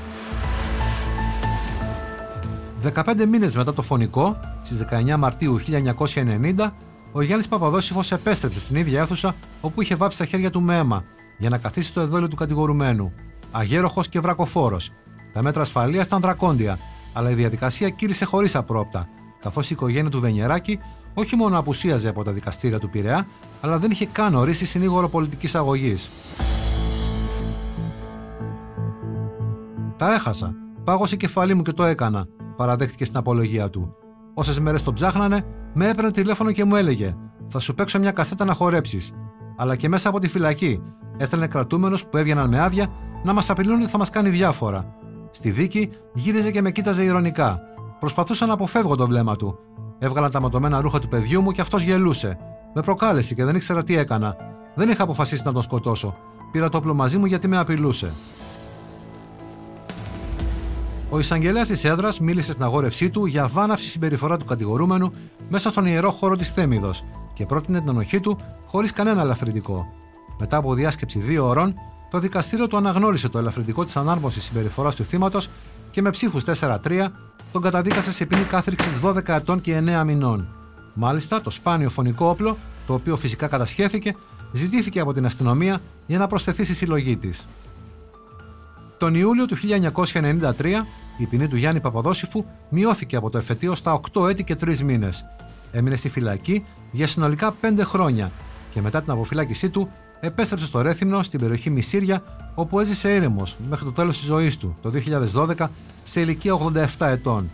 15 2.82 3.26
μήνες 3.26 3.56
μετά 3.56 3.74
το 3.74 3.82
φωνικό, 3.82 4.40
στις 4.64 4.78
19 4.78 5.18
Μαρτίου 5.18 5.60
1990, 5.60 6.74
ο 7.12 7.22
Γιάννης 7.22 7.48
Παπαδόσυφο 7.48 8.02
επέστρεψε 8.10 8.60
στην 8.60 8.76
ίδια 8.76 9.02
αίθουσα 9.02 9.36
όπου 9.62 9.82
είχε 9.82 9.96
βάψει 9.96 10.18
τα 10.18 10.26
χέρια 10.26 10.50
του 10.50 10.62
με 10.62 10.78
αίμα 10.78 11.04
για 11.38 11.50
να 11.50 11.58
καθίσει 11.58 11.90
στο 11.90 12.02
εδόλιο 12.02 12.28
του 12.28 12.36
κατηγορουμένου. 12.36 13.14
Αγέροχος 13.52 14.08
και 14.10 14.20
βρακοφόρος. 14.20 14.92
Τα 15.34 15.44
μέτρα 15.44 15.62
ασφαλείας 15.62 16.06
ήταν 16.06 16.22
δρακόντια, 16.22 16.78
αλλά 17.14 17.30
η 17.30 17.34
διαδικασία 17.34 17.90
κύλησε 17.90 18.26
χωρίς 18.26 18.56
απρόπτα, 18.56 19.08
καθώς 19.40 19.70
η 19.70 19.74
οικογένεια 19.74 20.10
του 20.10 20.20
Βενιεράκη 20.20 20.80
όχι 21.14 21.36
μόνο 21.36 21.60
απουσίαζε 21.60 22.08
από 22.10 22.24
τα 22.24 22.32
δικαστήρια 22.32 22.80
του 22.80 22.90
Πειραιά, 22.90 23.28
αλλά 23.62 23.80
δεν 23.80 23.92
είχε 23.92 24.06
καν 24.06 24.36
ορίσει 24.36 24.66
συνήγορο 24.66 25.10
πολιτικής 25.10 25.56
αγωγής. 25.56 26.10
Τα 29.98 30.14
έχασα. 30.14 30.54
Πάγωσε 30.84 31.16
η 31.16 31.18
κεφαλή 31.18 31.54
μου 31.54 31.62
και 31.62 31.72
το 31.72 31.84
έκανα, 31.84 32.26
παραδέχτηκε 32.56 33.06
στην 33.06 33.18
απολογία 33.18 33.70
του. 33.70 33.96
Όσες 34.34 34.60
μέρες 34.60 34.84
τον 34.84 34.94
ψάχνανε, 34.94 35.46
με 35.74 35.90
έπαιρνε 35.90 36.12
τηλέφωνο 36.12 36.52
και 36.52 36.66
μου 36.66 36.76
έλεγε: 36.76 37.16
Θα 37.48 37.60
σου 37.60 37.76
παίξω 37.76 38.00
μια 38.00 38.12
κασέτα 38.12 38.46
να 38.46 38.54
χορέψεις. 38.54 39.12
Αλλά 39.58 39.76
και 39.76 39.90
μέσα 39.90 40.10
από 40.10 40.20
τη 40.20 40.28
φυλακή 40.28 40.82
έστελνε 41.18 41.48
κρατούμενου 41.48 41.98
που 42.12 42.18
έβγαιναν 42.18 42.50
με 42.50 42.60
άδεια 42.60 42.88
να 43.24 43.34
μας 43.34 43.50
απειλούν 43.50 43.82
ότι 43.82 43.90
θα 43.90 43.98
μας 43.98 44.10
κάνει 44.10 44.30
διάφορα. 44.30 44.96
Στη 45.32 45.52
δίκη 45.52 45.90
γύριζε 46.14 46.52
και 46.52 46.62
με 46.62 46.72
κοίταζε 46.72 47.04
ηρωνικά. 47.04 47.60
Προσπαθούσα 48.00 48.46
να 48.46 48.54
αποφεύγω 48.54 48.96
το 48.96 49.08
βλέμμα 49.08 49.36
του. 49.36 49.60
Έβγαλα 50.00 50.30
τα 50.30 50.42
ματωμένα 50.42 50.82
ρούχα 50.82 51.00
του 51.00 51.08
παιδιού 51.08 51.42
μου 51.42 51.52
και 51.52 51.62
αυτός 51.62 51.82
γελούσε. 51.82 52.38
Με 52.74 52.82
προκάλεσε 52.82 53.34
και 53.34 53.46
δεν 53.46 53.56
ήξερα 53.56 53.84
τι 53.84 53.98
έκανα. 53.98 54.36
Δεν 54.76 54.90
είχα 54.90 55.04
αποφασίσει 55.04 55.42
να 55.46 55.52
τον 55.52 55.62
σκοτώσω. 55.62 56.16
Πήρα 56.52 56.70
το 56.70 56.78
όπλο 56.78 56.94
μαζί 56.94 57.18
μου 57.18 57.26
γιατί 57.26 57.48
με 57.48 57.58
απειλούσε. 57.58 58.14
Ο 61.14 61.20
εισαγγελέας 61.20 61.68
της 61.68 61.84
έδρας 61.84 62.20
μίλησε 62.20 62.52
στην 62.52 62.64
αγόρευσή 62.64 63.10
του 63.10 63.26
για 63.26 63.48
βάναυση 63.48 63.88
συμπεριφορά 63.88 64.38
του 64.38 64.46
κατηγορούμενου 64.46 65.14
μέσα 65.50 65.70
στον 65.70 65.86
ιερό 65.86 66.12
χώρο 66.12 66.36
της 66.36 66.54
Θέμηδος 66.54 67.06
και 67.34 67.46
πρότεινε 67.46 67.80
την 67.80 67.90
ενοχή 67.90 68.20
του 68.20 68.38
χωρίς 68.66 68.92
κανένα 68.92 69.22
ελαφρυντικό. 69.22 69.86
Μετά 70.40 70.58
από 70.58 70.74
διάσκεψη 70.74 71.20
δύο 71.20 71.48
ώρων, 71.48 71.74
το 72.12 72.20
δικαστήριο 72.20 72.68
του 72.68 72.78
αναγνώρισε 72.78 73.30
το 73.30 73.38
ελαφρυντικό 73.38 73.86
της 73.86 73.96
ανάρμοσης 73.96 74.44
συμπεριφοράς 74.44 74.96
του 74.96 75.04
θύματος 75.04 75.50
και 75.92 76.02
με 76.02 76.10
ψήφους 76.10 76.44
4-3 76.44 77.08
τον 77.52 77.62
καταδίκασε 77.62 78.12
σε 78.12 78.26
ποινή 78.26 78.44
κάθριξης 78.44 78.92
12 79.04 79.28
ετών 79.28 79.62
και 79.62 79.78
9 79.78 80.04
μηνών. 80.06 80.48
Μάλιστα, 80.94 81.42
το 81.42 81.50
σπάνιο 81.50 81.90
φωνικό 81.90 82.30
όπλο, 82.30 82.58
το 82.88 82.94
οποίο 82.94 83.16
φυσικά 83.16 83.48
κατασχέθηκε, 83.48 84.16
ζητήθηκε 84.52 85.00
από 85.00 85.14
την 85.14 85.26
αστυνομία 85.26 85.82
για 86.08 86.18
να 86.18 86.28
προσθεθεί 86.28 86.64
στη 86.64 86.74
συλλογή 86.74 87.18
της. 87.18 87.48
Τον 88.98 89.16
Ιούλιο 89.16 89.46
του 89.46 89.56
1993, 89.56 90.86
η 91.18 91.26
ποινή 91.26 91.48
του 91.48 91.56
Γιάννη 91.56 91.80
Παπαδόσυφου 91.80 92.46
μειώθηκε 92.70 93.16
από 93.16 93.30
το 93.30 93.38
εφετείο 93.38 93.76
στα 93.76 94.00
8 94.14 94.30
έτη 94.30 94.44
και 94.44 94.56
3 94.62 94.78
μήνες. 94.78 95.26
Έμεινε 95.72 95.96
στη 95.96 96.10
φυλακή 96.10 96.66
για 96.92 97.08
συνολικά 97.08 97.56
5 97.62 97.80
χρόνια 97.82 98.32
και 98.70 98.82
μετά 98.82 99.02
την 99.02 99.12
αποφυλάκησή 99.12 99.70
του 99.70 99.90
επέστρεψε 100.20 100.66
στο 100.66 100.82
Ρέθυμνο 100.82 101.24
στην 101.24 101.40
περιοχή 101.40 101.70
Μισήρια, 101.70 102.24
όπου 102.56 102.80
έζησε 102.80 103.16
ήρεμο 103.16 103.44
μέχρι 103.70 103.86
το 103.86 103.92
τέλος 103.92 104.18
της 104.18 104.26
ζωής 104.26 104.58
του, 104.58 104.78
το 104.82 104.92
2012, 105.60 105.68
σε 106.04 106.22
ηλικία 106.22 106.54
87 106.98 107.08
ετών. 107.08 107.50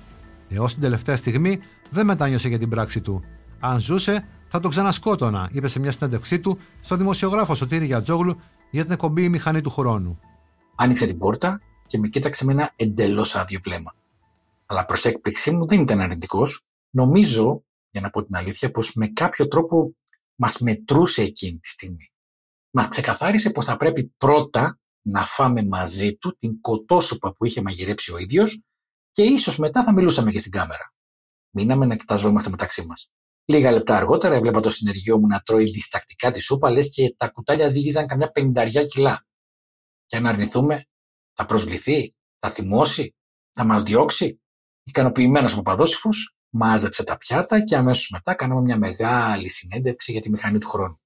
Έως 0.50 0.74
την 0.74 0.82
τελευταία 0.82 1.16
στιγμή 1.16 1.60
δεν 1.90 2.06
μετάνιωσε 2.06 2.48
για 2.48 2.60
την 2.60 2.70
πράξη 2.70 3.02
του. 3.02 3.24
Αν 3.60 3.80
ζούσε, 3.80 4.28
θα 4.48 4.60
το 4.60 4.70
ξανασκότωνα, 4.70 5.50
είπε 5.52 5.68
σε 5.68 5.80
μια 5.80 5.92
συνέντευξή 5.92 6.40
του 6.40 6.58
στο 6.82 6.96
δημοσιογράφο 6.96 7.56
Σωτήρη 7.56 7.86
Γιατζόγλου 7.86 8.40
για 8.72 8.84
την 8.84 8.92
εκπομπή 8.92 9.24
Η 9.24 9.30
Μηχανή 9.30 9.62
του 9.62 9.70
Χρόνου. 9.70 10.20
Άνοιξε 10.76 11.06
την 11.06 11.18
πόρτα 11.18 11.62
και 11.88 11.98
με 11.98 12.08
κοίταξε 12.08 12.46
με 12.46 12.52
ένα 12.52 12.74
εντελώς 12.76 13.36
άδειο 13.36 13.60
βλέμμα. 13.64 13.96
Αλλά 14.66 14.86
προς 14.86 15.06
έκπληξή 15.06 15.52
μου 15.52 15.68
δεν 15.68 15.82
ήταν 15.82 16.00
αρνητικός. 16.00 16.66
Νομίζω, 16.90 17.64
για 17.90 18.02
να 18.02 18.10
πω 18.10 18.26
την 18.26 18.36
αλήθεια, 18.36 18.72
πως 18.72 18.94
με 18.94 19.08
κάποιο 19.08 19.48
τρόπο 19.48 19.96
μας 20.36 20.58
μετρούσε 20.60 21.22
εκείνη 21.22 21.60
τη 21.60 21.68
στιγμή. 21.68 22.12
Μας 22.72 22.88
ξεκαθάρισε 22.88 23.50
πως 23.50 23.66
θα 23.66 23.78
πρέπει 23.78 24.14
πρώτα 24.18 24.80
να 25.02 25.26
φάμε 25.26 25.64
μαζί 25.64 26.16
του 26.16 26.38
την 26.38 26.62
κοτόσουπα 26.62 27.34
που 27.34 27.46
είχε 27.46 27.62
μαγειρέψει 27.62 28.14
ο 28.14 28.18
ίδιος 28.18 28.62
και 29.12 29.24
ίσως 29.24 29.58
μετά 29.58 29.84
θα 29.84 29.94
μιλούσαμε 29.94 30.32
και 30.32 30.40
στην 30.40 30.52
κάμερα. 30.52 30.94
Μείναμε 31.50 31.86
να 31.86 31.96
κοιταζόμαστε 31.96 32.50
μεταξύ 32.50 32.86
μας. 32.86 33.10
Λίγα 33.46 33.72
λεπτά 33.72 33.96
αργότερα 33.96 34.36
έβλεπα 34.36 34.60
το 34.60 34.70
συνεργείο 34.70 35.20
μου 35.20 35.28
να 35.28 35.40
τρώει 35.40 35.64
διστακτικά 35.64 36.32
τη 36.32 36.40
σούπα, 36.40 36.70
λες 36.70 36.90
και 36.90 37.14
τα 37.18 37.30
κουτάλια 37.30 37.70
ζύγιζαν 37.70 38.06
καμιά 38.06 38.32
πενηνταριά 38.32 38.86
κιλά. 38.86 39.26
Και 40.06 40.18
αν 40.18 40.26
αρνηθούμε, 40.26 40.86
θα 41.38 41.46
προσβληθεί, 41.46 42.16
θα 42.38 42.50
θυμώσει, 42.50 43.16
θα 43.52 43.66
μας 43.66 43.84
διώξει. 43.84 44.42
Ικανοποιημένος 44.84 45.54
ο 45.54 45.56
Παπαδόσυφο, 45.56 46.10
μάζεψε 46.50 47.04
τα 47.04 47.18
πιάτα 47.18 47.64
και 47.64 47.76
αμέσως 47.76 48.10
μετά 48.10 48.34
κάναμε 48.34 48.62
μια 48.62 48.78
μεγάλη 48.78 49.50
συνέντευξη 49.50 50.12
για 50.12 50.22
τη 50.22 50.30
μηχανή 50.30 50.58
του 50.58 50.68
χρόνου. 50.68 50.98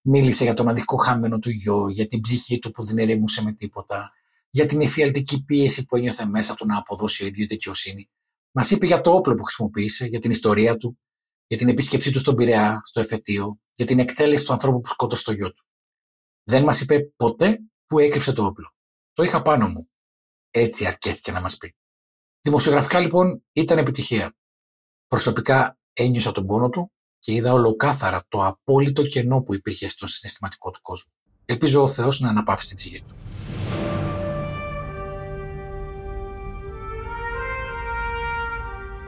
Μίλησε 0.00 0.44
για 0.44 0.54
τον 0.54 0.68
αδικό 0.68 0.96
χάμενο 0.96 1.38
του 1.38 1.50
γιο, 1.50 1.88
για 1.88 2.06
την 2.06 2.20
ψυχή 2.20 2.58
του 2.58 2.70
που 2.70 2.82
δεν 2.82 2.98
ερεμούσε 2.98 3.42
με 3.42 3.52
τίποτα, 3.52 4.12
για 4.50 4.66
την 4.66 4.80
εφιαλτική 4.80 5.44
πίεση 5.44 5.84
που 5.84 5.96
ένιωθε 5.96 6.26
μέσα 6.26 6.54
του 6.54 6.66
να 6.66 6.78
αποδώσει 6.78 7.22
ο 7.22 7.26
ίδιος 7.26 7.46
δικαιοσύνη. 7.46 8.10
Μας 8.50 8.70
είπε 8.70 8.86
για 8.86 9.00
το 9.00 9.10
όπλο 9.10 9.34
που 9.34 9.42
χρησιμοποίησε, 9.42 10.06
για 10.06 10.20
την 10.20 10.30
ιστορία 10.30 10.76
του, 10.76 10.98
για 11.46 11.58
την 11.58 11.68
επίσκεψή 11.68 12.10
του 12.10 12.18
στον 12.18 12.34
Πειραιά, 12.34 12.80
στο 12.84 13.00
εφετείο, 13.00 13.60
για 13.72 13.86
την 13.86 13.98
εκτέλεση 13.98 14.44
του 14.44 14.52
ανθρώπου 14.52 14.80
που 14.80 14.88
σκότωσε 14.88 15.24
το 15.24 15.32
γιο 15.32 15.52
του. 15.52 15.64
Δεν 16.44 16.64
μας 16.64 16.80
είπε 16.80 17.00
ποτέ 17.16 17.58
που 17.86 17.98
έκρυψε 17.98 18.32
το 18.32 18.44
όπλο. 18.44 18.74
Το 19.12 19.22
είχα 19.22 19.42
πάνω 19.42 19.68
μου. 19.68 19.88
Έτσι 20.50 20.86
αρκέστηκε 20.86 21.32
να 21.32 21.40
μας 21.40 21.56
πει. 21.56 21.74
Δημοσιογραφικά 22.40 23.00
λοιπόν 23.00 23.44
ήταν 23.52 23.78
επιτυχία. 23.78 24.34
Προσωπικά 25.06 25.78
ένιωσα 25.92 26.32
τον 26.32 26.46
πόνο 26.46 26.68
του 26.68 26.92
και 27.18 27.32
είδα 27.32 27.52
ολοκάθαρα 27.52 28.22
το 28.28 28.44
απόλυτο 28.44 29.06
κενό 29.06 29.42
που 29.42 29.54
υπήρχε 29.54 29.88
στο 29.88 30.06
συναισθηματικό 30.06 30.70
του 30.70 30.80
κόσμο. 30.82 31.12
Ελπίζω 31.44 31.82
ο 31.82 31.86
Θεός 31.86 32.20
να 32.20 32.28
αναπαύσει 32.28 32.66
την 32.66 32.76
ψυχή 32.76 33.02
του. 33.02 33.14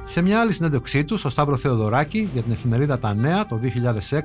Σε 0.04 0.20
μια 0.20 0.40
άλλη 0.40 0.52
συνέντευξή 0.52 1.04
του 1.04 1.18
στο 1.18 1.28
Σταύρο 1.28 1.56
Θεοδωράκη 1.56 2.30
για 2.32 2.42
την 2.42 2.52
εφημερίδα 2.52 2.98
Τα 2.98 3.14
Νέα 3.14 3.46
το 3.46 3.60
2006, 4.10 4.20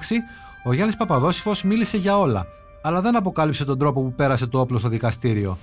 ο 0.64 0.74
Γιάννης 0.74 0.98
Παπαδόσυφο 0.98 1.56
μίλησε 1.64 1.98
για 1.98 2.20
όλα, 2.20 2.48
αλλά 2.82 3.02
δεν 3.02 3.16
αποκάλυψε 3.16 3.66
τον 3.66 3.80
τρόπο 3.80 4.02
που 4.02 4.14
πέρασε 4.14 4.48
το 4.48 4.60
όπλο 4.60 4.78
στο 4.78 4.90
δικαστήριο. 4.90 5.58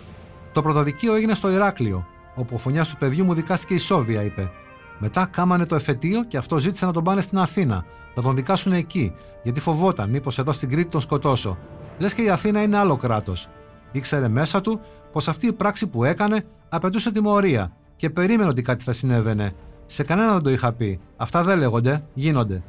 Το 0.52 0.62
πρωτοδικείο 0.62 1.14
έγινε 1.14 1.34
στο 1.34 1.50
Ηράκλειο, 1.50 2.06
όπου 2.34 2.54
ο 2.54 2.58
φωνιάς 2.58 2.88
του 2.88 2.96
παιδιού 2.96 3.24
μου 3.24 3.34
δικάστηκε 3.34 3.74
η 3.74 3.78
Σόβια, 3.78 4.22
είπε. 4.22 4.50
Μετά 4.98 5.26
κάμανε 5.26 5.66
το 5.66 5.74
εφετείο 5.74 6.24
και 6.24 6.36
αυτό 6.36 6.58
ζήτησε 6.58 6.86
να 6.86 6.92
τον 6.92 7.04
πάνε 7.04 7.20
στην 7.20 7.38
Αθήνα, 7.38 7.84
να 8.14 8.22
τον 8.22 8.34
δικάσουν 8.34 8.72
εκεί, 8.72 9.12
γιατί 9.42 9.60
φοβόταν 9.60 10.10
μήπως 10.10 10.38
εδώ 10.38 10.52
στην 10.52 10.70
Κρήτη 10.70 10.88
τον 10.88 11.00
σκοτώσω. 11.00 11.58
Λες 11.98 12.14
και 12.14 12.22
η 12.22 12.30
Αθήνα 12.30 12.62
είναι 12.62 12.76
άλλο 12.76 12.96
κράτος. 12.96 13.48
Ήξερε 13.92 14.28
μέσα 14.28 14.60
του 14.60 14.80
πως 15.12 15.28
αυτή 15.28 15.46
η 15.46 15.52
πράξη 15.52 15.86
που 15.86 16.04
έκανε 16.04 16.44
απαιτούσε 16.68 17.12
τιμωρία 17.12 17.72
και 17.96 18.10
περίμενε 18.10 18.48
ότι 18.48 18.62
κάτι 18.62 18.84
θα 18.84 18.92
συνέβαινε. 18.92 19.52
Σε 19.86 20.02
κανένα 20.02 20.32
δεν 20.32 20.42
το 20.42 20.50
είχα 20.50 20.72
πει. 20.72 21.00
Αυτά 21.16 21.42
δεν 21.44 21.58
λέγονται, 21.58 22.04
γίνονται. 22.14 22.62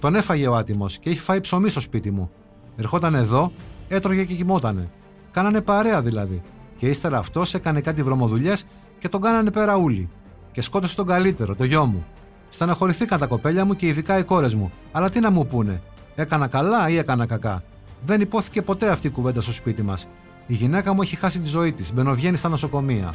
Τον 0.00 0.14
έφαγε 0.14 0.48
ο 0.48 0.54
άτιμος 0.54 0.98
και 0.98 1.10
είχε 1.10 1.20
φάει 1.20 1.40
ψωμί 1.40 1.68
στο 1.70 1.80
σπίτι 1.80 2.10
μου. 2.10 2.30
Ερχόταν 2.76 3.14
εδώ, 3.14 3.52
έτρωγε 3.88 4.24
και 4.24 4.34
κοιμότανε. 4.34 4.90
Κάνανε 5.30 5.60
παρέα 5.60 6.02
δηλαδή. 6.02 6.42
Και 6.76 6.88
ύστερα 6.88 7.18
αυτός 7.18 7.54
έκανε 7.54 7.80
κάτι 7.80 8.02
βρωμοδουλειές 8.02 8.66
και 8.98 9.08
τον 9.08 9.20
κάνανε 9.20 9.50
πέρα 9.50 9.76
ούλοι 9.76 10.08
και 10.52 10.60
σκότωσε 10.60 10.96
τον 10.96 11.06
καλύτερο, 11.06 11.54
το 11.54 11.64
γιο 11.64 11.84
μου. 11.84 12.04
Στεναχωρηθήκαν 12.48 13.18
τα 13.18 13.26
κοπέλια 13.26 13.64
μου 13.64 13.74
και 13.74 13.86
ειδικά 13.86 14.18
οι 14.18 14.24
κόρες 14.24 14.54
μου. 14.54 14.72
Αλλά 14.92 15.10
τι 15.10 15.20
να 15.20 15.30
μου 15.30 15.46
πούνε, 15.46 15.82
έκανα 16.14 16.46
καλά 16.46 16.88
ή 16.88 16.96
έκανα 16.96 17.26
κακά; 17.26 17.62
Δεν 18.06 18.20
υπόθηκε 18.20 18.62
ποτέ 18.62 18.88
αυτή 18.88 19.06
η 19.06 19.10
κουβέντα 19.10 19.40
στο 19.40 19.52
σπίτι 19.52 19.82
μας. 19.82 20.06
Η 20.46 20.54
γυναίκα 20.54 20.92
μου 20.92 21.02
έχει 21.02 21.16
χάσει 21.16 21.40
τη 21.40 21.48
ζωή 21.48 21.72
της, 21.72 21.92
μπαινοβγαίνει 21.92 22.36
στα 22.36 22.48
νοσοκομεία. 22.48 23.14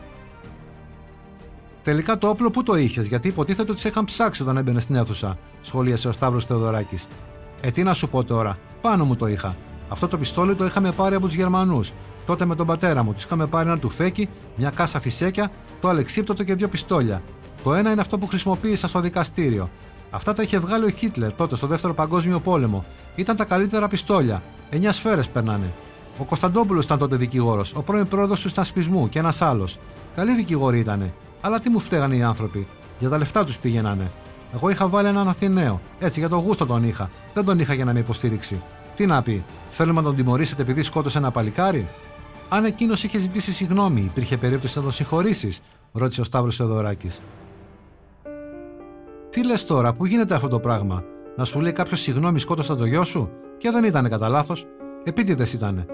Τελικά 1.84 2.17
το 2.17 2.29
όπλο 2.29 2.51
που 2.51 2.63
το 2.63 2.75
είχες, 2.75 3.08
γιατί 3.08 3.27
υποτίθεται 3.27 3.71
ότι 3.71 3.79
σε 3.79 3.88
είχαν 3.88 4.05
ψάξει 4.05 4.41
όταν 4.41 4.58
έμπαινες 4.58 4.84
στην 4.84 4.95
αίθουσα, 4.95 5.38
σχολίασε 5.62 6.08
ο 6.08 6.12
Σταύρος 6.12 6.45
Θεοδωράκης. 6.45 7.08
Ε, 7.62 7.71
τι 7.71 7.84
να 7.84 7.93
σου 7.93 8.10
πω 8.10 8.23
τώρα, 8.23 8.58
πάνω 8.82 9.05
μου 9.05 9.15
το 9.15 9.27
είχα. 9.27 9.55
Αυτό 9.89 10.08
το 10.08 10.17
πιστόλι 10.17 10.56
το 10.56 10.65
είχαμε 10.65 10.91
πάρει 10.91 11.15
από 11.15 11.25
τους 11.25 11.36
Γερμανούς. 11.36 11.93
Τότε 12.25 12.45
με 12.45 12.56
τον 12.56 12.67
πατέρα 12.67 13.04
μου 13.04 13.13
τους 13.13 13.23
είχαμε 13.23 13.47
πάρει 13.47 13.69
ένα 13.69 13.80
τουφέκι, 13.80 14.30
μια 14.56 14.69
κάσα 14.69 14.99
φυσέκια, 14.99 15.52
το 15.82 15.88
αλεξίπτωτο 15.88 16.43
και 16.43 16.56
δύο 16.56 16.67
πιστόλια. 16.67 17.21
Το 17.63 17.73
ένα 17.73 17.91
είναι 17.91 18.02
αυτό 18.02 18.17
που 18.17 18.28
χρησιμοποίησα 18.28 18.88
στο 18.88 18.99
δικαστήριο. 18.99 19.69
Αυτά 20.12 20.34
τα 20.34 20.43
είχε 20.43 20.60
βγάλει 20.60 20.86
ο 20.86 20.89
Χίτλερ 20.89 21.34
τότε 21.34 21.56
στο 21.56 21.67
δεύτερο 21.67 21.93
Παγκόσμιο 21.93 22.39
Πόλεμο. 22.39 22.86
Ήταν 23.15 23.36
τα 23.36 23.45
καλύτερα 23.45 23.88
πιστόλια. 23.88 24.43
Εννιά 24.69 24.91
σφαίρες 24.91 25.28
περνάνε. 25.28 25.73
Ο 26.19 26.23
Κωνσταντόπουλος 26.23 26.86
ήταν 26.86 26.97
τότε 26.97 27.15
δικηγόρος, 27.15 27.73
ο 27.75 27.82
πρώην 27.82 28.08
πρόεδρος 28.08 28.41
του 28.41 28.49
Στασπισμού 28.49 29.10
και 29.10 29.19
ένας 29.19 29.41
άλλος. 29.41 29.80
Καλοί 30.15 30.36
δικηγόροι 30.36 30.80
ήταν. 30.80 31.13
Αλλά 31.41 31.60
τι 31.60 31.69
μου 31.69 31.80
φταίγανε 31.80 32.15
οι 32.15 32.23
άνθρωποι. 32.23 32.67
Για 32.99 33.10
τα 33.10 33.17
λεφτά 33.17 33.43
τους 33.43 33.58
πήγαινανε. 33.58 34.12
Εγώ 34.54 34.69
είχα 34.69 34.88
βάλει 34.88 35.08
έναν 35.08 35.28
Αθηναίο. 35.28 35.82
Έτσι 35.99 36.19
για 36.19 36.30
το 36.30 36.38
γούστο 36.38 36.65
τον 36.65 36.84
είχα. 36.84 37.10
Δεν 37.34 37.45
τον 37.45 37.60
είχα 37.60 37.73
για 37.73 37.86
να 37.86 37.93
με 37.93 37.99
υποστήριξει. 37.99 38.62
Τι 38.99 39.05
να 39.05 39.21
πει, 39.21 39.43
θέλουμε 39.69 40.01
να 40.01 40.07
τον 40.07 40.15
τιμωρήσετε 40.15 40.62
επειδή 40.62 40.81
σκότωσε 40.81 41.17
ένα 41.17 41.31
παλικάρι; 41.31 41.88
Αν 42.49 42.65
εκείνος 42.65 43.03
είχε 43.03 43.17
ζητήσει 43.17 43.51
συγγνώμη, 43.51 44.01
υπήρχε 44.01 44.38
περίπτωση 44.38 44.77
να 44.77 44.83
τον 44.83 44.91
συγχωρήσεις, 44.91 45.62
ρώτησε 45.91 46.21
ο 46.21 46.23
Σταύρος 46.23 46.55
Θεοδωράκης. 46.55 47.21
Τι 49.29 49.45
λες 49.45 49.65
τώρα, 49.65 49.93
πού 49.93 50.05
γίνεται 50.05 50.35
αυτό 50.35 50.47
το 50.47 50.59
πράγμα, 50.59 51.03
να 51.35 51.45
σου 51.45 51.59
λέει 51.59 51.71
κάποιος 51.71 52.01
συγγνώμη 52.01 52.39
σκότωσα 52.39 52.75
το 52.75 52.85
γιο 52.85 53.03
σου, 53.03 53.29
και 53.57 53.71
δεν 53.71 53.83
ήταν 53.83 54.09
κατά 54.09 54.29
λάθος. 54.29 54.65
Επίτηδες 55.03 55.53
ήταν. 55.53 55.85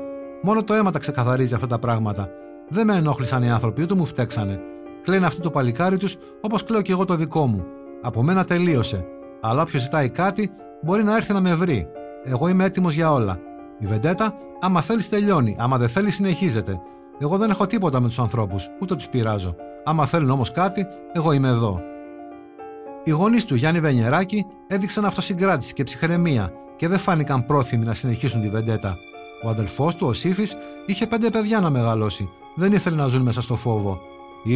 Μόνο 0.41 0.63
το 0.63 0.74
αίμα 0.74 0.91
τα 0.91 1.00
ξεκαθαρίζει 1.00 1.54
αυτά 1.54 1.68
τα 1.68 1.80
πράγματα. 1.80 2.30
Δεν 2.70 2.86
με 2.86 2.96
ενόχλησαν 2.96 3.44
οι 3.44 3.52
άνθρωποι, 3.52 3.82
ούτε 3.82 3.96
μου 3.96 4.06
φταίξανε. 4.06 4.60
Κλαίνε 5.04 5.26
αυτό 5.26 5.41
το 5.41 5.52
παλικάρι 5.52 5.98
τους, 5.98 6.18
όπως 6.41 6.63
κλαίω 6.63 6.82
και 6.82 6.91
εγώ 6.91 7.06
το 7.06 7.15
δικό 7.15 7.48
μου. 7.48 7.65
Από 8.02 8.24
μένα 8.24 8.44
τελείωσε. 8.44 9.06
Αλλά 9.41 9.62
όποιος 9.62 9.82
ζητάει 9.82 10.10
κάτι, 10.10 10.52
μπορεί 10.82 11.04
να 11.04 11.15
έρθει 11.15 11.34
να 11.34 11.41
με 11.41 11.54
βρει. 11.54 11.88
Εγώ 12.26 12.48
είμαι 12.48 12.64
έτοιμος 12.64 12.94
για 12.94 13.12
όλα. 13.12 13.40
Η 13.80 13.86
βεντέτα, 13.86 14.34
άμα 14.60 14.82
θέλεις, 14.82 15.10
τελειώνει. 15.10 15.56
Άμα 15.60 15.78
δεν 15.78 15.90
θέλεις, 15.90 16.16
συνεχίζεται. 16.16 16.82
Εγώ 17.20 17.38
δεν 17.38 17.50
έχω 17.50 17.66
τίποτα 17.66 18.00
με 18.00 18.08
τους 18.08 18.20
ανθρώπους, 18.20 18.70
ούτε 18.82 18.96
τους 18.96 19.08
πειράζω. 19.08 19.56
Άμα 19.84 20.06
θέλουν 20.06 20.30
όμως 20.30 20.52
κάτι, 20.52 20.86
εγώ 21.14 21.32
είμαι 21.32 21.48
εδώ. 21.48 21.82
Οι 23.04 23.12
γονείς 23.12 23.46
του 23.46 23.56
Γιάννη 23.56 23.80
Βενιεράκη 23.80 24.46
έδειξαν 24.68 25.06
αυτοσυγκράτηση 25.06 25.74
και 25.74 25.84
ψυχραιμία 25.84 26.52
και 26.76 26.88
δεν 26.88 27.00
φάνηκαν 27.00 27.46
πρόθυμοι 27.46 27.86
να 27.86 27.94
συνεχίσουν 27.94 28.42
τη 28.42 28.50
βεντέτα. 28.50 28.98
Ο 29.44 29.50
αδελφός 29.50 29.96
του, 29.96 30.08
ο 30.08 30.14
Σύφης, 30.14 30.58
είχε 30.86 31.08
πέντε 31.08 31.30
παιδιά 31.30 31.60
να 31.60 31.70
μεγαλώσει. 31.70 32.30
Δεν 32.56 32.72
ήθελε 32.72 32.96
να 32.96 33.08
ζουν 33.08 33.22
μέσα 33.22 33.42
στο 33.42 33.56
φόβο. 33.56 34.00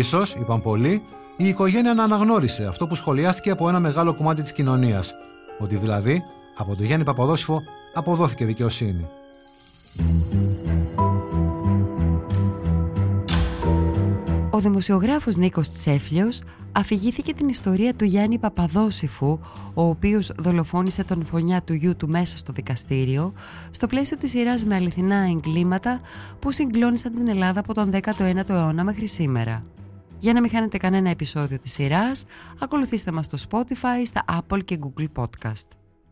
σω, 0.04 0.22
είπαν 0.40 0.62
πολλοί, 0.62 1.02
η 1.38 1.48
οικογένεια 1.48 1.94
να 1.94 2.04
αναγνώρισε 2.04 2.66
αυτό 2.66 2.88
που 2.88 2.96
σχολιάστηκε 2.96 3.50
από 3.50 3.70
ένα 3.70 3.80
μεγάλο 3.80 4.14
κομμάτι 4.14 4.42
της 4.42 4.52
κοινωνίας. 4.52 5.14
Ότι 5.60 5.76
δηλαδή 5.76 6.24
από 6.60 6.76
τον 6.76 6.86
Γιάννη 6.86 7.06
Παπαδόσυφο 7.06 7.64
αποδόθηκε 7.94 8.46
δικαιοσύνη. 8.46 9.08
Ο 14.50 14.60
δημοσιογράφος 14.60 15.36
Νίκος 15.36 15.70
Τσέφλιος 15.70 16.42
αφηγήθηκε 16.72 17.34
την 17.34 17.48
ιστορία 17.48 17.94
του 17.94 18.06
Γιάννη 18.06 18.40
Παπαδόσυφου, 18.40 19.40
ο 19.74 19.84
οποίος 19.84 20.32
δολοφόνησε 20.38 21.04
τον 21.04 21.26
φωνιά 21.26 21.62
του 21.62 21.74
γιού 21.74 21.96
του 21.96 22.10
μέσα 22.10 22.38
στο 22.38 22.54
δικαστήριο, 22.54 23.34
στο 23.72 23.88
πλαίσιο 23.88 24.18
της 24.18 24.30
σειράς 24.30 24.66
με 24.66 24.76
αληθινά 24.76 25.16
εγκλήματα 25.16 26.00
που 26.40 26.52
συγκλώνησαν 26.52 27.14
την 27.14 27.28
Ελλάδα 27.28 27.60
από 27.60 27.74
τον 27.74 27.92
19ο 27.94 28.50
αιώνα 28.50 28.84
μέχρι 28.84 29.08
σήμερα. 29.08 29.64
Για 30.20 30.34
να 30.34 30.42
μην 30.42 30.50
χάνετε 30.50 30.78
κανένα 30.78 31.10
επεισόδιο 31.10 31.60
της 31.60 31.72
σειράς, 31.72 32.24
ακολουθήστε 32.60 33.12
μας 33.12 33.26
στο 33.26 33.38
Spotify, 33.50 34.06
στα 34.06 34.24
Apple 34.28 34.66
και 34.66 34.80
Google 34.82 35.08
Podcast. 35.16 35.79